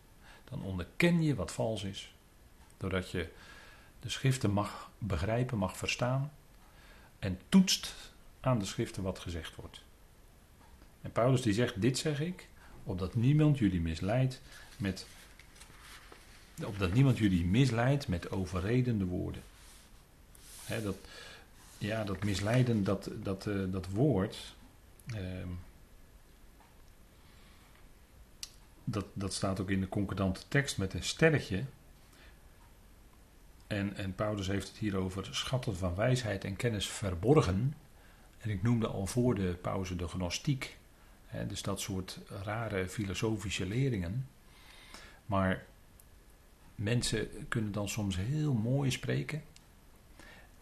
dan 0.50 0.62
onderken 0.62 1.22
je 1.22 1.34
wat 1.34 1.52
vals 1.52 1.82
is, 1.82 2.14
doordat 2.76 3.10
je 3.10 3.28
de 4.00 4.08
schriften 4.08 4.50
mag 4.50 4.90
begrijpen, 4.98 5.58
mag 5.58 5.76
verstaan 5.76 6.32
en 7.18 7.38
toetst 7.48 7.94
aan 8.40 8.58
de 8.58 8.64
schriften 8.64 9.02
wat 9.02 9.18
gezegd 9.18 9.56
wordt. 9.56 9.82
En 11.00 11.12
Paulus 11.12 11.42
die 11.42 11.52
zegt, 11.52 11.80
dit 11.80 11.98
zeg 11.98 12.20
ik, 12.20 12.48
opdat 12.84 13.14
niemand 13.14 13.58
jullie 13.58 13.80
misleidt 13.80 14.40
met, 14.76 15.06
opdat 16.64 16.92
niemand 16.92 17.18
jullie 17.18 17.44
misleidt 17.44 18.08
met 18.08 18.30
overredende 18.30 19.04
woorden. 19.04 19.42
dat, 20.66 20.96
ja, 21.78 22.04
dat 22.04 22.24
misleiden, 22.24 22.84
dat, 22.84 23.10
dat, 23.22 23.46
uh, 23.46 23.72
dat 23.72 23.86
woord, 23.88 24.54
uh, 25.14 25.18
dat, 28.84 29.06
dat 29.12 29.34
staat 29.34 29.60
ook 29.60 29.70
in 29.70 29.80
de 29.80 29.88
concordante 29.88 30.40
tekst 30.48 30.78
met 30.78 30.94
een 30.94 31.02
sterretje. 31.02 31.64
En, 33.66 33.96
en 33.96 34.14
Paulus 34.14 34.46
heeft 34.46 34.68
het 34.68 34.76
hier 34.76 34.96
over 34.96 35.28
schatten 35.30 35.76
van 35.76 35.94
wijsheid 35.94 36.44
en 36.44 36.56
kennis 36.56 36.88
verborgen. 36.88 37.74
En 38.38 38.50
ik 38.50 38.62
noemde 38.62 38.86
al 38.86 39.06
voor 39.06 39.34
de 39.34 39.58
pauze 39.62 39.96
de 39.96 40.08
gnostiek. 40.08 40.78
Hè, 41.26 41.46
dus 41.46 41.62
dat 41.62 41.80
soort 41.80 42.18
rare 42.42 42.88
filosofische 42.88 43.66
leringen. 43.66 44.28
Maar 45.26 45.64
mensen 46.74 47.28
kunnen 47.48 47.72
dan 47.72 47.88
soms 47.88 48.16
heel 48.16 48.52
mooi 48.52 48.90
spreken. 48.90 49.42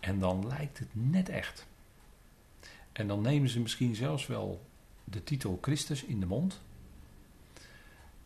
En 0.01 0.19
dan 0.19 0.47
lijkt 0.47 0.79
het 0.79 0.89
net 0.93 1.29
echt. 1.29 1.67
En 2.93 3.07
dan 3.07 3.21
nemen 3.21 3.49
ze 3.49 3.61
misschien 3.61 3.95
zelfs 3.95 4.27
wel 4.27 4.67
de 5.05 5.25
titel 5.25 5.59
Christus 5.61 6.05
in 6.05 6.21
de 6.21 6.27
mond. 6.27 6.61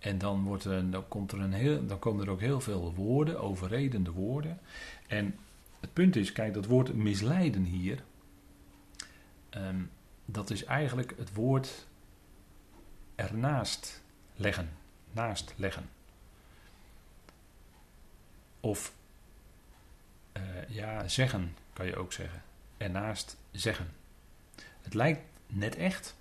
En 0.02 0.18
dan, 0.18 0.42
wordt 0.42 0.64
dan, 0.64 1.08
komt 1.08 1.32
er 1.32 1.40
een 1.40 1.52
heel, 1.52 1.86
dan 1.86 1.98
komen 1.98 2.24
er 2.24 2.30
ook 2.30 2.40
heel 2.40 2.60
veel 2.60 2.94
woorden, 2.94 3.40
overredende 3.40 4.10
woorden. 4.10 4.58
En 5.06 5.38
het 5.80 5.92
punt 5.92 6.16
is, 6.16 6.32
kijk, 6.32 6.54
dat 6.54 6.66
woord 6.66 6.94
misleiden 6.94 7.64
hier, 7.64 8.02
ehm, 9.48 9.82
dat 10.24 10.50
is 10.50 10.64
eigenlijk 10.64 11.14
het 11.16 11.34
woord 11.34 11.86
ernaast 13.14 14.02
leggen. 14.34 14.70
Naast 15.12 15.54
leggen. 15.56 15.88
Of 18.60 18.94
uh, 20.36 20.42
ja, 20.68 21.08
zeggen 21.08 21.56
kan 21.72 21.86
je 21.86 21.96
ook 21.96 22.12
zeggen. 22.12 22.42
Ernaast 22.76 23.36
zeggen. 23.50 23.90
Het 24.80 24.94
lijkt 24.94 25.22
net 25.46 25.76
echt, 25.76 26.16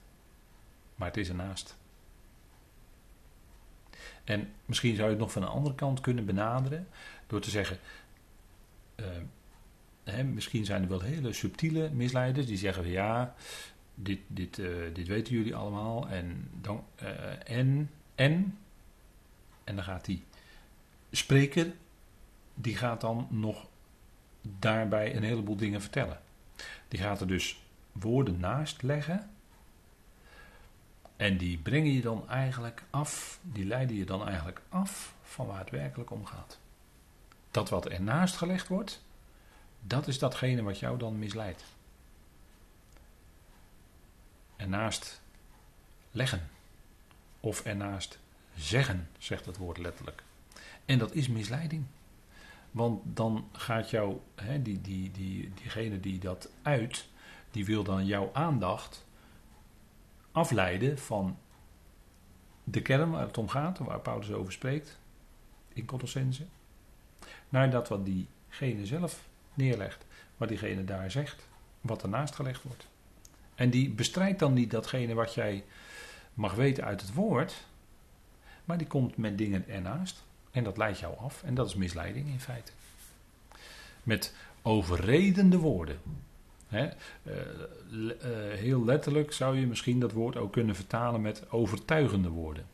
maar 0.95 1.07
het 1.07 1.17
is 1.17 1.29
ernaast. 1.29 1.79
En 4.23 4.51
misschien 4.65 4.95
zou 4.95 5.07
je 5.07 5.13
het 5.13 5.23
nog 5.23 5.31
van 5.31 5.41
een 5.41 5.47
andere 5.47 5.75
kant 5.75 6.01
kunnen 6.01 6.25
benaderen 6.25 6.87
door 7.27 7.41
te 7.41 7.49
zeggen. 7.49 7.77
Uh, 8.95 9.05
hè, 10.03 10.23
misschien 10.23 10.65
zijn 10.65 10.81
er 10.81 10.89
wel 10.89 11.01
hele 11.01 11.33
subtiele 11.33 11.89
misleiders 11.89 12.45
die 12.47 12.57
zeggen: 12.57 12.87
ja, 12.87 13.35
dit, 13.95 14.19
dit, 14.27 14.57
uh, 14.57 14.75
dit 14.93 15.07
weten 15.07 15.33
jullie 15.33 15.55
allemaal. 15.55 16.07
En, 16.07 16.49
dan, 16.61 16.83
uh, 17.03 17.57
en, 17.57 17.89
en, 18.15 18.57
en 19.63 19.75
dan 19.75 19.83
gaat 19.83 20.05
die 20.05 20.23
spreker, 21.11 21.73
die 22.53 22.77
gaat 22.77 23.01
dan 23.01 23.27
nog 23.29 23.67
daarbij 24.41 25.15
een 25.15 25.23
heleboel 25.23 25.55
dingen 25.55 25.81
vertellen. 25.81 26.21
Die 26.87 26.99
gaat 26.99 27.21
er 27.21 27.27
dus 27.27 27.61
woorden 27.91 28.39
naast 28.39 28.81
leggen 28.81 29.29
en 31.21 31.37
die 31.37 31.57
brengen 31.57 31.91
je 31.91 32.01
dan 32.01 32.29
eigenlijk 32.29 32.83
af, 32.89 33.39
die 33.41 33.65
leiden 33.65 33.95
je 33.95 34.05
dan 34.05 34.27
eigenlijk 34.27 34.61
af 34.69 35.15
van 35.21 35.47
waar 35.47 35.59
het 35.59 35.69
werkelijk 35.69 36.11
om 36.11 36.25
gaat. 36.25 36.59
Dat 37.51 37.69
wat 37.69 37.85
ernaast 37.85 38.35
gelegd 38.35 38.67
wordt, 38.67 39.03
dat 39.79 40.07
is 40.07 40.19
datgene 40.19 40.61
wat 40.61 40.79
jou 40.79 40.97
dan 40.97 41.19
misleidt. 41.19 41.63
Ernaast 44.55 45.21
leggen. 46.11 46.49
Of 47.39 47.61
ernaast 47.65 48.19
zeggen, 48.55 49.09
zegt 49.17 49.45
het 49.45 49.57
woord 49.57 49.77
letterlijk. 49.77 50.23
En 50.85 50.97
dat 50.97 51.13
is 51.13 51.27
misleiding. 51.27 51.85
Want 52.71 53.01
dan 53.03 53.49
gaat 53.51 53.89
jou, 53.89 54.19
hè, 54.35 54.61
die, 54.61 54.81
die, 54.81 55.11
die, 55.11 55.53
diegene 55.53 55.99
die 55.99 56.19
dat 56.19 56.49
uit, 56.61 57.07
die 57.51 57.65
wil 57.65 57.83
dan 57.83 58.05
jouw 58.05 58.29
aandacht 58.33 59.05
afleiden 60.31 60.97
van 60.97 61.37
de 62.63 62.81
kern 62.81 63.11
waar 63.11 63.27
het 63.27 63.37
om 63.37 63.49
gaat, 63.49 63.77
waar 63.77 63.99
Paulus 63.99 64.31
over 64.31 64.53
spreekt, 64.53 64.99
in 65.73 65.85
Colossense, 65.85 66.45
naar 67.49 67.69
dat 67.69 67.87
wat 67.87 68.05
diegene 68.05 68.85
zelf 68.85 69.27
neerlegt, 69.53 70.05
wat 70.37 70.49
diegene 70.49 70.85
daar 70.85 71.11
zegt, 71.11 71.47
wat 71.81 72.03
ernaast 72.03 72.35
gelegd 72.35 72.63
wordt. 72.63 72.87
En 73.55 73.69
die 73.69 73.89
bestrijdt 73.89 74.39
dan 74.39 74.53
niet 74.53 74.71
datgene 74.71 75.13
wat 75.13 75.33
jij 75.33 75.63
mag 76.33 76.53
weten 76.53 76.83
uit 76.83 77.01
het 77.01 77.13
woord, 77.13 77.65
maar 78.65 78.77
die 78.77 78.87
komt 78.87 79.17
met 79.17 79.37
dingen 79.37 79.69
ernaast. 79.69 80.23
En 80.51 80.63
dat 80.63 80.77
leidt 80.77 80.99
jou 80.99 81.17
af. 81.17 81.43
En 81.43 81.53
dat 81.53 81.67
is 81.67 81.75
misleiding 81.75 82.27
in 82.27 82.39
feite. 82.39 82.71
Met 84.03 84.35
overredende 84.61 85.57
woorden. 85.57 85.99
Hè, 86.71 86.89
uh, 87.23 87.33
heel 88.57 88.85
letterlijk 88.85 89.31
zou 89.31 89.59
je 89.59 89.67
misschien 89.67 89.99
dat 89.99 90.11
woord 90.11 90.37
ook 90.37 90.51
kunnen 90.51 90.75
vertalen 90.75 91.21
met 91.21 91.51
overtuigende 91.51 92.29
woorden. 92.29 92.65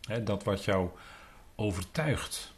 Hè, 0.00 0.22
dat 0.22 0.44
wat 0.44 0.64
jou 0.64 0.90
overtuigt. 1.54 2.52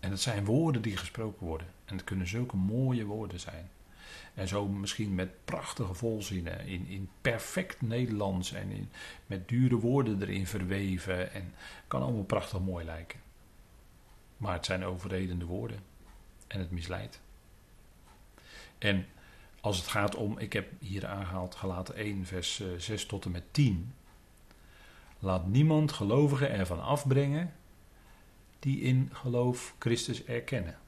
En 0.00 0.10
het 0.10 0.20
zijn 0.20 0.44
woorden 0.44 0.82
die 0.82 0.96
gesproken 0.96 1.46
worden. 1.46 1.66
En 1.84 1.96
het 1.96 2.04
kunnen 2.04 2.26
zulke 2.26 2.56
mooie 2.56 3.04
woorden 3.04 3.40
zijn. 3.40 3.70
En 4.34 4.48
zo 4.48 4.68
misschien 4.68 5.14
met 5.14 5.44
prachtige 5.44 5.94
volzinnen, 5.94 6.66
in, 6.66 6.86
in 6.86 7.08
perfect 7.20 7.82
Nederlands 7.82 8.52
en 8.52 8.70
in, 8.70 8.90
met 9.26 9.48
dure 9.48 9.76
woorden 9.76 10.22
erin 10.22 10.46
verweven. 10.46 11.32
En 11.32 11.54
kan 11.88 12.02
allemaal 12.02 12.24
prachtig 12.24 12.60
mooi 12.60 12.84
lijken. 12.84 13.20
Maar 14.36 14.52
het 14.52 14.64
zijn 14.64 14.84
overredende 14.84 15.44
woorden. 15.44 15.78
En 16.46 16.58
het 16.58 16.70
misleidt. 16.70 17.20
En 18.78 19.06
als 19.66 19.76
het 19.76 19.86
gaat 19.86 20.14
om, 20.14 20.38
ik 20.38 20.52
heb 20.52 20.68
hier 20.78 21.06
aangehaald 21.06 21.54
gelaten 21.54 21.94
1 21.94 22.26
vers 22.26 22.62
6 22.78 23.02
eh, 23.02 23.08
tot 23.08 23.24
en 23.24 23.30
met 23.30 23.42
10. 23.50 23.92
Laat 25.18 25.46
niemand 25.46 25.92
gelovigen 25.92 26.50
ervan 26.50 26.82
afbrengen 26.82 27.52
die 28.58 28.80
in 28.80 29.10
geloof 29.12 29.74
Christus 29.78 30.24
erkennen. 30.24 30.78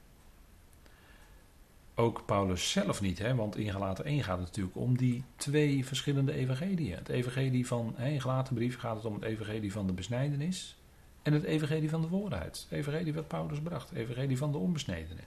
Ook 1.95 2.25
Paulus 2.25 2.71
zelf 2.71 3.01
niet, 3.01 3.19
hè, 3.19 3.35
want 3.35 3.57
in 3.57 3.71
Galaten 3.71 4.05
1 4.05 4.23
gaat 4.23 4.37
het 4.37 4.47
natuurlijk 4.47 4.75
om 4.75 4.97
die 4.97 5.23
twee 5.35 5.85
verschillende 5.85 6.33
evangeliën. 6.33 6.95
Het 6.95 7.09
evangelie 7.09 7.67
van, 7.67 7.97
in 7.97 8.21
Galaten 8.21 8.55
brief 8.55 8.77
gaat 8.77 8.95
het 8.95 9.05
om 9.05 9.13
het 9.13 9.23
evangelie 9.23 9.71
van 9.71 9.87
de 9.87 9.93
besnijdenis 9.93 10.77
en 11.21 11.33
het 11.33 11.43
evangelie 11.43 11.89
van 11.89 12.01
de 12.01 12.07
voorheid. 12.07 12.65
Het 12.69 12.79
evangelie 12.79 13.13
wat 13.13 13.27
Paulus 13.27 13.59
bracht, 13.59 13.89
het 13.89 13.97
evangelie 13.97 14.37
van 14.37 14.51
de 14.51 14.57
onbesnedenen. 14.57 15.25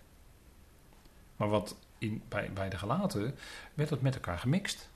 Maar 1.37 1.49
wat 1.49 1.77
in, 2.03 2.23
bij, 2.29 2.51
bij 2.53 2.69
de 2.69 2.79
gelaten 2.79 3.35
werd 3.75 3.91
het 3.91 4.03
met 4.03 4.15
elkaar 4.15 4.39
gemixt. 4.39 4.91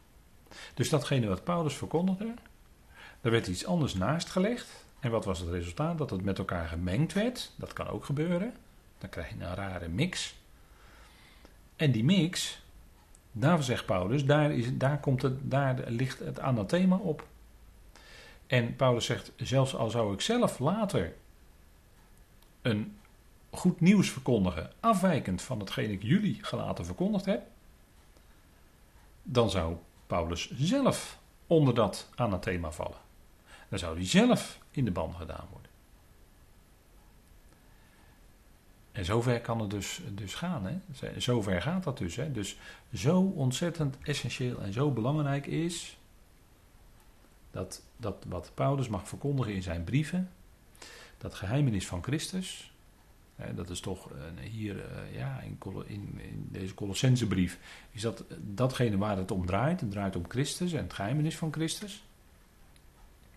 Dus 0.74 0.88
datgene 0.88 1.26
wat 1.26 1.44
Paulus 1.44 1.74
verkondigde, 1.74 2.34
daar 3.20 3.32
werd 3.32 3.46
iets 3.46 3.66
anders 3.66 3.94
naast 3.94 4.30
gelegd. 4.30 4.84
En 5.00 5.10
wat 5.10 5.24
was 5.24 5.38
het 5.38 5.48
resultaat? 5.48 5.98
Dat 5.98 6.10
het 6.10 6.24
met 6.24 6.38
elkaar 6.38 6.68
gemengd 6.68 7.12
werd. 7.12 7.52
Dat 7.56 7.72
kan 7.72 7.88
ook 7.88 8.04
gebeuren. 8.04 8.54
Dan 8.98 9.08
krijg 9.08 9.28
je 9.28 9.34
een 9.34 9.54
rare 9.54 9.88
mix. 9.88 10.34
En 11.76 11.92
die 11.92 12.04
mix, 12.04 12.64
Daar 13.32 13.62
zegt 13.62 13.86
Paulus, 13.86 14.24
daar, 14.24 14.52
is, 14.52 14.76
daar, 14.76 15.00
komt 15.00 15.22
het, 15.22 15.50
daar 15.50 15.84
ligt 15.86 16.18
het 16.18 16.40
anathema 16.40 16.96
op. 16.96 17.26
En 18.46 18.76
Paulus 18.76 19.04
zegt, 19.04 19.32
zelfs 19.36 19.74
al 19.74 19.90
zou 19.90 20.14
ik 20.14 20.20
zelf 20.20 20.58
later 20.58 21.14
een 22.62 22.96
goed 23.56 23.80
nieuws 23.80 24.10
verkondigen, 24.10 24.72
afwijkend 24.80 25.42
van 25.42 25.58
hetgeen 25.58 25.90
ik 25.90 26.02
jullie 26.02 26.38
gelaten 26.40 26.84
verkondigd 26.84 27.24
heb, 27.24 27.42
dan 29.22 29.50
zou 29.50 29.76
Paulus 30.06 30.50
zelf 30.50 31.18
onder 31.46 31.74
dat 31.74 32.08
anathema 32.14 32.70
vallen. 32.70 32.98
Dan 33.68 33.78
zou 33.78 33.96
hij 33.96 34.06
zelf 34.06 34.58
in 34.70 34.84
de 34.84 34.90
ban 34.90 35.14
gedaan 35.14 35.46
worden. 35.50 35.70
En 38.92 39.04
zover 39.04 39.40
kan 39.40 39.60
het 39.60 39.70
dus, 39.70 40.00
dus 40.10 40.34
gaan. 40.34 40.66
Hè? 40.66 40.78
Zover 41.20 41.62
gaat 41.62 41.84
dat 41.84 41.98
dus. 41.98 42.16
Hè? 42.16 42.32
Dus 42.32 42.56
zo 42.94 43.20
ontzettend 43.20 43.96
essentieel 44.02 44.60
en 44.60 44.72
zo 44.72 44.90
belangrijk 44.90 45.46
is 45.46 45.98
dat, 47.50 47.82
dat 47.96 48.24
wat 48.28 48.50
Paulus 48.54 48.88
mag 48.88 49.08
verkondigen 49.08 49.54
in 49.54 49.62
zijn 49.62 49.84
brieven, 49.84 50.30
dat 51.18 51.34
geheimenis 51.34 51.86
van 51.86 52.02
Christus, 52.02 52.72
dat 53.54 53.70
is 53.70 53.80
toch 53.80 54.10
hier 54.40 54.84
eh, 54.84 55.14
ja, 55.14 55.40
in 55.86 56.48
deze 56.50 56.74
Colossensebrief, 56.74 57.58
is 57.90 58.02
dat 58.02 58.24
datgene 58.38 58.98
waar 58.98 59.16
het 59.16 59.30
om 59.30 59.46
draait. 59.46 59.80
Het 59.80 59.90
draait 59.90 60.16
om 60.16 60.24
Christus 60.28 60.72
en 60.72 60.82
het 60.82 60.92
geheimenis 60.92 61.36
van 61.36 61.52
Christus. 61.52 62.04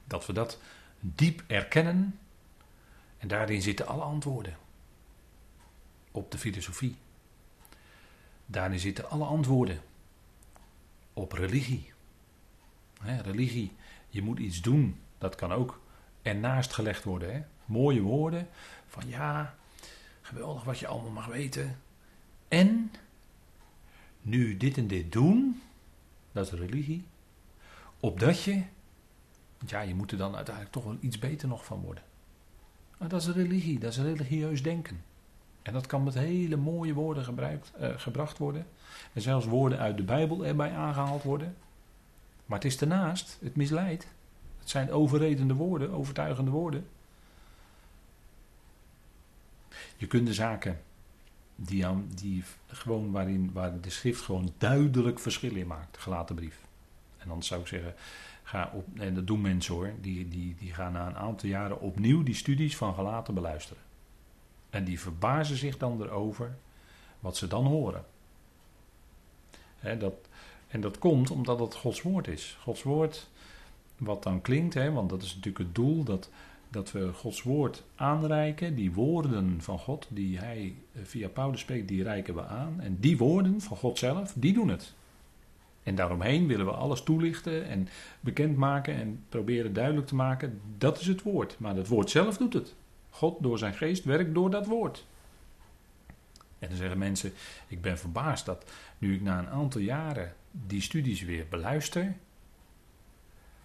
Dat 0.08 0.26
we 0.26 0.34
dat 0.34 0.60
diep 1.00 1.44
erkennen 1.48 2.20
en 3.18 3.28
daarin 3.28 3.62
zitten 3.62 3.88
alle 3.88 4.02
antwoorden 4.02 4.58
op 6.12 6.32
de 6.32 6.38
filosofie. 6.38 6.96
Daarin 8.46 8.80
zitten 8.80 9.10
alle 9.10 9.26
antwoorden 9.26 9.82
op 11.14 11.32
religie. 11.32 11.92
religie, 13.02 13.72
je 14.10 14.22
moet 14.22 14.40
iets 14.40 14.62
doen, 14.62 15.00
dat 15.18 15.36
kan 15.36 15.52
ook 15.52 15.82
ernaast 16.22 16.74
gelegd 16.74 17.04
worden. 17.04 17.48
Mooie 17.66 18.02
woorden 18.02 18.48
van 18.88 19.08
ja, 19.08 19.56
geweldig 20.30 20.64
wat 20.64 20.80
je 20.80 20.88
allemaal 20.88 21.12
mag 21.12 21.26
weten. 21.26 21.78
En 22.48 22.92
nu 24.22 24.58
dit 24.58 24.78
en 24.78 24.88
dit 24.88 25.12
doen, 25.12 25.62
dat 26.32 26.46
is 26.46 26.60
religie. 26.60 27.04
Opdat 28.00 28.44
je, 28.44 28.64
ja, 29.66 29.82
je 29.82 29.96
moet 29.96 30.12
er 30.12 30.18
dan 30.18 30.36
uiteindelijk 30.36 30.76
toch 30.76 30.84
wel 30.84 30.98
iets 31.00 31.20
beter 31.20 31.48
nog 31.48 31.66
van 31.66 31.82
worden. 31.82 32.04
Maar 32.98 33.10
dat 33.10 33.22
is 33.22 33.28
religie, 33.28 33.80
dat 33.80 33.92
is 33.92 33.98
religieus 33.98 34.64
denken. 34.64 35.04
En 35.62 35.74
dat 35.74 35.86
kan 35.86 36.04
met 36.04 36.14
hele 36.14 36.56
mooie 36.56 36.94
woorden 36.94 37.24
gebruikt, 37.24 37.72
uh, 37.82 37.90
gebracht 37.96 38.38
worden. 38.38 38.66
En 39.14 39.22
zelfs 39.22 39.46
woorden 39.46 39.80
uit 39.80 39.98
de 39.98 40.04
Bijbel 40.04 40.46
erbij 40.46 40.72
aangehaald 40.72 41.24
worden. 41.24 41.56
Maar 42.46 42.58
het 42.58 42.68
is 42.68 42.78
daarnaast, 42.78 43.38
het 43.42 43.56
misleidt. 43.56 44.08
Het 44.60 44.70
zijn 44.70 44.92
overredende 44.92 45.54
woorden, 45.54 45.92
overtuigende 45.92 46.52
woorden. 46.52 46.88
Je 50.00 50.08
kunt 50.08 50.28
de 50.28 50.34
zaken 50.34 50.82
die, 51.56 51.86
die 52.16 52.44
gewoon 52.68 53.12
waarin 53.12 53.52
waar 53.54 53.82
de 53.82 53.90
schrift 53.90 54.22
gewoon 54.22 54.54
duidelijk 54.58 55.20
verschil 55.20 55.56
in 55.56 55.68
maakt, 55.68 55.98
gelaten 55.98 56.36
brief. 56.36 56.60
En 57.18 57.28
dan 57.28 57.44
zou 57.44 57.62
ik 57.62 57.68
zeggen, 57.68 57.94
ga 58.44 58.72
op, 58.74 59.00
en 59.00 59.14
dat 59.14 59.28
doen 59.28 59.42
mensen 59.42 59.74
hoor, 59.74 59.92
die, 60.02 60.28
die, 60.28 60.56
die 60.60 60.74
gaan 60.74 60.92
na 60.92 61.08
een 61.08 61.18
aantal 61.18 61.50
jaren 61.50 61.80
opnieuw 61.80 62.24
die 62.24 62.36
studies 62.36 62.78
van 62.78 62.94
gelaten 62.94 63.34
beluisteren. 63.34 63.84
En 64.70 64.84
die 64.84 65.00
verbazen 65.00 65.58
zich 65.58 65.78
dan 65.78 66.02
erover 66.02 66.58
wat 67.20 67.38
ze 67.38 67.48
dan 67.48 67.66
horen. 67.66 68.06
dat, 70.00 70.14
en 70.68 70.82
dat 70.82 70.98
komt 70.98 71.32
omdat 71.32 71.60
het 71.60 71.76
Gods 71.76 72.02
woord 72.02 72.28
is. 72.28 72.58
Gods 72.62 72.84
woord, 72.84 73.30
wat 73.98 74.24
dan 74.24 74.42
klinkt, 74.42 74.74
want 74.74 75.10
dat 75.10 75.22
is 75.22 75.36
natuurlijk 75.36 75.64
het 75.64 75.76
doel, 75.76 76.04
dat, 76.04 76.30
dat 76.70 76.92
we 76.92 77.14
Gods 77.14 77.44
woord 77.44 77.84
aanreiken. 77.96 78.76
Die 78.76 78.92
woorden 78.92 79.62
van 79.62 79.80
God, 79.80 80.08
die 80.10 80.38
hij 80.38 80.76
eh, 80.94 81.02
via 81.04 81.28
Paulus 81.28 81.60
spreekt, 81.60 81.88
die 81.88 82.04
reiken 82.04 82.36
we 82.36 82.46
aan. 82.46 82.82
En 82.82 82.98
die 83.00 83.18
woorden 83.18 83.62
van 83.62 83.78
God 83.78 83.98
zelf, 83.98 84.34
die 84.36 84.54
doen 84.54 84.68
het. 84.68 84.94
En 85.84 85.96
daaromheen 85.96 86.48
willen 86.48 86.66
we 86.66 86.72
alles 86.72 87.04
toelichten 87.04 87.66
en 87.66 87.88
bekendmaken 88.20 88.96
en 88.96 89.24
proberen 89.30 89.74
duidelijk 89.74 90.08
te 90.08 90.16
maken. 90.16 90.62
Dat 90.78 91.00
is 91.00 91.08
het 91.08 91.22
woord. 91.22 91.56
Maar 91.60 91.76
het 91.76 91.88
woord 91.88 92.10
zelf 92.10 92.38
doet 92.38 92.54
het. 92.54 92.76
God 93.10 93.44
door 93.44 93.58
zijn 93.58 93.74
geest 93.74 94.04
werkt 94.04 94.34
door 94.34 94.50
dat 94.50 94.66
woord. 94.66 95.06
En 96.60 96.68
dan 96.68 96.78
zeggen 96.78 96.98
mensen, 96.98 97.34
ik 97.68 97.82
ben 97.82 97.98
verbaasd 97.98 98.46
dat 98.46 98.72
nu 98.98 99.16
ik 99.16 99.22
na 99.22 99.40
een 99.40 99.50
aantal 99.50 99.82
jaren 99.82 100.34
die 100.52 100.82
studies 100.82 101.22
weer 101.22 101.46
beluister, 101.50 102.16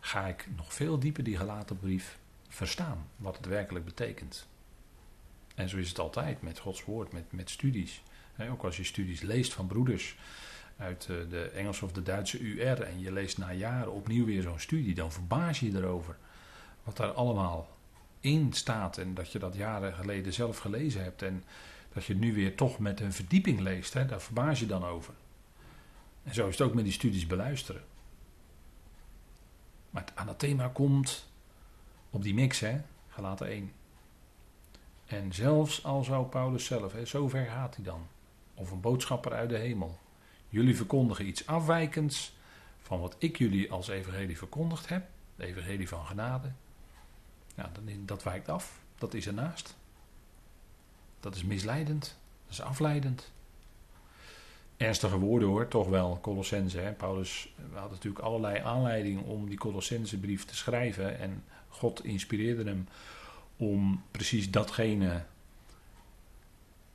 ga 0.00 0.26
ik 0.26 0.48
nog 0.56 0.74
veel 0.74 0.98
dieper 0.98 1.24
die 1.24 1.36
gelaten 1.36 1.78
brief 1.78 2.18
verstaan, 2.54 3.08
wat 3.16 3.36
het 3.36 3.46
werkelijk 3.46 3.84
betekent. 3.84 4.46
En 5.54 5.68
zo 5.68 5.76
is 5.76 5.88
het 5.88 5.98
altijd 5.98 6.42
met 6.42 6.58
Gods 6.58 6.84
woord, 6.84 7.12
met, 7.12 7.32
met 7.32 7.50
studies. 7.50 8.02
ook 8.50 8.64
als 8.64 8.76
je 8.76 8.84
studies 8.84 9.20
leest 9.20 9.52
van 9.52 9.66
broeders 9.66 10.16
uit 10.76 11.06
eh, 11.10 11.16
de 11.30 11.48
Engelse 11.48 11.84
of 11.84 11.92
de 11.92 12.02
Duitse 12.02 12.38
UR 12.38 12.82
en 12.82 13.00
je 13.00 13.12
leest 13.12 13.38
na 13.38 13.52
jaren 13.52 13.92
opnieuw 13.92 14.24
weer 14.24 14.42
zo'n 14.42 14.58
studie, 14.58 14.94
dan 14.94 15.12
verbaas 15.12 15.60
je 15.60 15.76
erover 15.76 16.16
wat 16.84 16.96
daar 16.96 17.12
allemaal 17.12 17.68
in 18.20 18.52
staat 18.52 18.98
en 18.98 19.14
dat 19.14 19.32
je 19.32 19.38
dat 19.38 19.54
jaren 19.54 19.94
geleden 19.94 20.32
zelf 20.32 20.58
gelezen 20.58 21.02
hebt 21.02 21.22
en 21.22 21.44
dat 21.92 22.04
je 22.04 22.12
het 22.12 22.22
nu 22.22 22.34
weer 22.34 22.56
toch 22.56 22.78
met 22.78 23.00
een 23.00 23.12
verdieping 23.12 23.60
leest, 23.60 23.92
daar 23.92 24.20
verbaas 24.20 24.60
je 24.60 24.66
dan 24.66 24.84
over. 24.84 25.14
En 26.22 26.34
zo 26.34 26.48
is 26.48 26.58
het 26.58 26.68
ook 26.68 26.74
met 26.74 26.84
die 26.84 26.92
studies 26.92 27.26
beluisteren. 27.26 27.82
Maar 29.90 30.02
het 30.02 30.16
anathema 30.16 30.68
komt 30.68 31.26
op 32.14 32.22
die 32.22 32.34
mix, 32.34 32.60
hè, 32.60 32.80
gelaten 33.08 33.46
1. 33.46 33.72
En 35.06 35.32
zelfs 35.32 35.84
al 35.84 36.04
zou 36.04 36.26
Paulus 36.26 36.64
zelf, 36.64 36.92
hè, 36.92 37.06
zover 37.06 37.46
gaat 37.46 37.74
hij 37.74 37.84
dan, 37.84 38.06
of 38.54 38.70
een 38.70 38.80
boodschapper 38.80 39.32
uit 39.32 39.48
de 39.48 39.58
hemel, 39.58 39.98
jullie 40.48 40.76
verkondigen 40.76 41.26
iets 41.26 41.46
afwijkends 41.46 42.36
van 42.80 43.00
wat 43.00 43.16
ik 43.18 43.38
jullie 43.38 43.72
als 43.72 43.88
evangelie 43.88 44.38
verkondigd 44.38 44.88
heb, 44.88 45.06
de 45.36 45.46
evangelie 45.46 45.88
van 45.88 46.06
genade, 46.06 46.52
ja, 47.54 47.70
dat 48.04 48.22
wijkt 48.22 48.48
af. 48.48 48.82
Dat 48.98 49.14
is 49.14 49.26
ernaast. 49.26 49.76
Dat 51.20 51.34
is 51.34 51.44
misleidend. 51.44 52.18
Dat 52.44 52.52
is 52.52 52.60
afleidend. 52.60 53.32
Ernstige 54.76 55.18
woorden 55.18 55.48
hoor, 55.48 55.68
toch 55.68 55.88
wel, 55.88 56.18
Colossense. 56.22 56.78
Hè? 56.78 56.92
Paulus 56.92 57.54
had 57.72 57.90
natuurlijk 57.90 58.24
allerlei 58.24 58.58
aanleidingen 58.58 59.24
om 59.24 59.48
die 59.48 59.58
Colossense 59.58 60.18
brief 60.18 60.44
te 60.44 60.56
schrijven. 60.56 61.18
En 61.18 61.44
God 61.68 62.04
inspireerde 62.04 62.64
hem 62.64 62.88
om 63.56 64.02
precies 64.10 64.50
datgene 64.50 65.24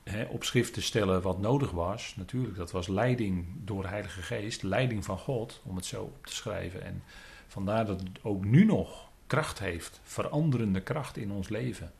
hè, 0.03 0.23
op 0.23 0.43
schrift 0.43 0.73
te 0.73 0.81
stellen 0.81 1.21
wat 1.21 1.39
nodig 1.39 1.71
was. 1.71 2.13
Natuurlijk, 2.17 2.55
dat 2.55 2.71
was 2.71 2.87
leiding 2.87 3.45
door 3.63 3.81
de 3.81 3.87
Heilige 3.87 4.21
Geest, 4.21 4.63
leiding 4.63 5.05
van 5.05 5.17
God, 5.17 5.61
om 5.63 5.75
het 5.75 5.85
zo 5.85 6.01
op 6.01 6.25
te 6.25 6.35
schrijven. 6.35 6.83
En 6.83 7.03
vandaar 7.47 7.85
dat 7.85 7.99
het 7.99 8.09
ook 8.21 8.45
nu 8.45 8.65
nog 8.65 9.09
kracht 9.27 9.59
heeft, 9.59 9.99
veranderende 10.03 10.81
kracht 10.81 11.17
in 11.17 11.31
ons 11.31 11.49
leven, 11.49 11.91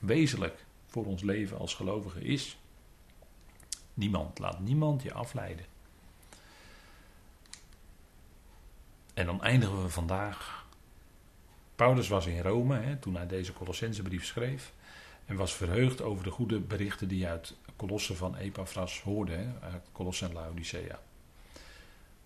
wezenlijk 0.00 0.66
voor 0.86 1.06
ons 1.06 1.22
leven 1.22 1.58
als 1.58 1.74
gelovige 1.74 2.20
is. 2.20 2.58
Niemand, 3.98 4.38
laat 4.38 4.60
niemand 4.60 5.02
je 5.02 5.12
afleiden. 5.12 5.64
En 9.14 9.26
dan 9.26 9.42
eindigen 9.42 9.82
we 9.82 9.88
vandaag. 9.88 10.66
Paulus 11.76 12.08
was 12.08 12.26
in 12.26 12.40
Rome 12.40 12.78
hè, 12.78 12.96
toen 12.96 13.16
hij 13.16 13.26
deze 13.26 13.52
Colossensebrief 13.52 14.24
schreef. 14.24 14.72
En 15.26 15.36
was 15.36 15.54
verheugd 15.54 16.02
over 16.02 16.24
de 16.24 16.30
goede 16.30 16.60
berichten 16.60 17.08
die 17.08 17.22
hij 17.22 17.30
uit 17.30 17.56
Colosse 17.76 18.14
van 18.16 18.36
Epaphras 18.36 19.00
hoorde, 19.00 19.32
hè, 19.32 19.46
uit 19.60 19.82
Colosse 19.92 20.24
en 20.24 20.32
Laodicea. 20.32 21.00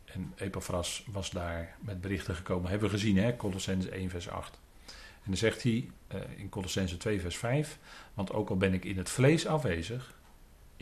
En 0.04 0.32
Epaphras 0.36 1.04
was 1.12 1.30
daar 1.30 1.76
met 1.80 2.00
berichten 2.00 2.34
gekomen. 2.34 2.70
Hebben 2.70 2.88
we 2.88 2.94
gezien, 2.94 3.16
hè? 3.16 3.36
Colossens 3.36 3.86
1, 3.88 4.10
vers 4.10 4.28
8. 4.28 4.58
En 4.86 4.94
dan 5.24 5.36
zegt 5.36 5.62
hij 5.62 5.90
uh, 6.14 6.20
in 6.36 6.48
Colossense 6.48 6.96
2, 6.96 7.20
vers 7.20 7.36
5. 7.36 7.78
Want 8.14 8.32
ook 8.32 8.50
al 8.50 8.56
ben 8.56 8.72
ik 8.72 8.84
in 8.84 8.96
het 8.96 9.10
vlees 9.10 9.46
afwezig, 9.46 10.20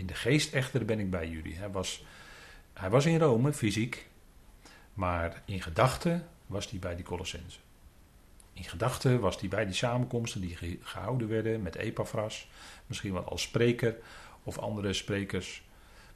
in 0.01 0.07
de 0.07 0.15
geest 0.15 0.53
echter 0.53 0.85
ben 0.85 0.99
ik 0.99 1.11
bij 1.11 1.29
jullie. 1.29 1.57
Hij 1.57 1.71
was, 1.71 2.05
hij 2.73 2.91
was 2.91 3.07
in 3.07 3.19
Rome, 3.19 3.53
fysiek. 3.53 4.09
Maar 4.95 5.43
in 5.45 5.63
gedachten 5.63 6.27
was 6.47 6.71
hij 6.71 6.79
bij 6.79 6.95
die 6.95 7.05
Colossense. 7.05 7.59
In 8.53 8.65
gedachten 8.65 9.21
was 9.21 9.41
hij 9.41 9.49
bij 9.49 9.65
die 9.65 9.75
samenkomsten 9.75 10.41
die 10.41 10.79
gehouden 10.83 11.29
werden 11.29 11.63
met 11.63 11.75
Epaphras. 11.75 12.49
Misschien 12.87 13.13
wel 13.13 13.25
als 13.25 13.43
spreker 13.43 13.97
of 14.43 14.59
andere 14.59 14.93
sprekers. 14.93 15.63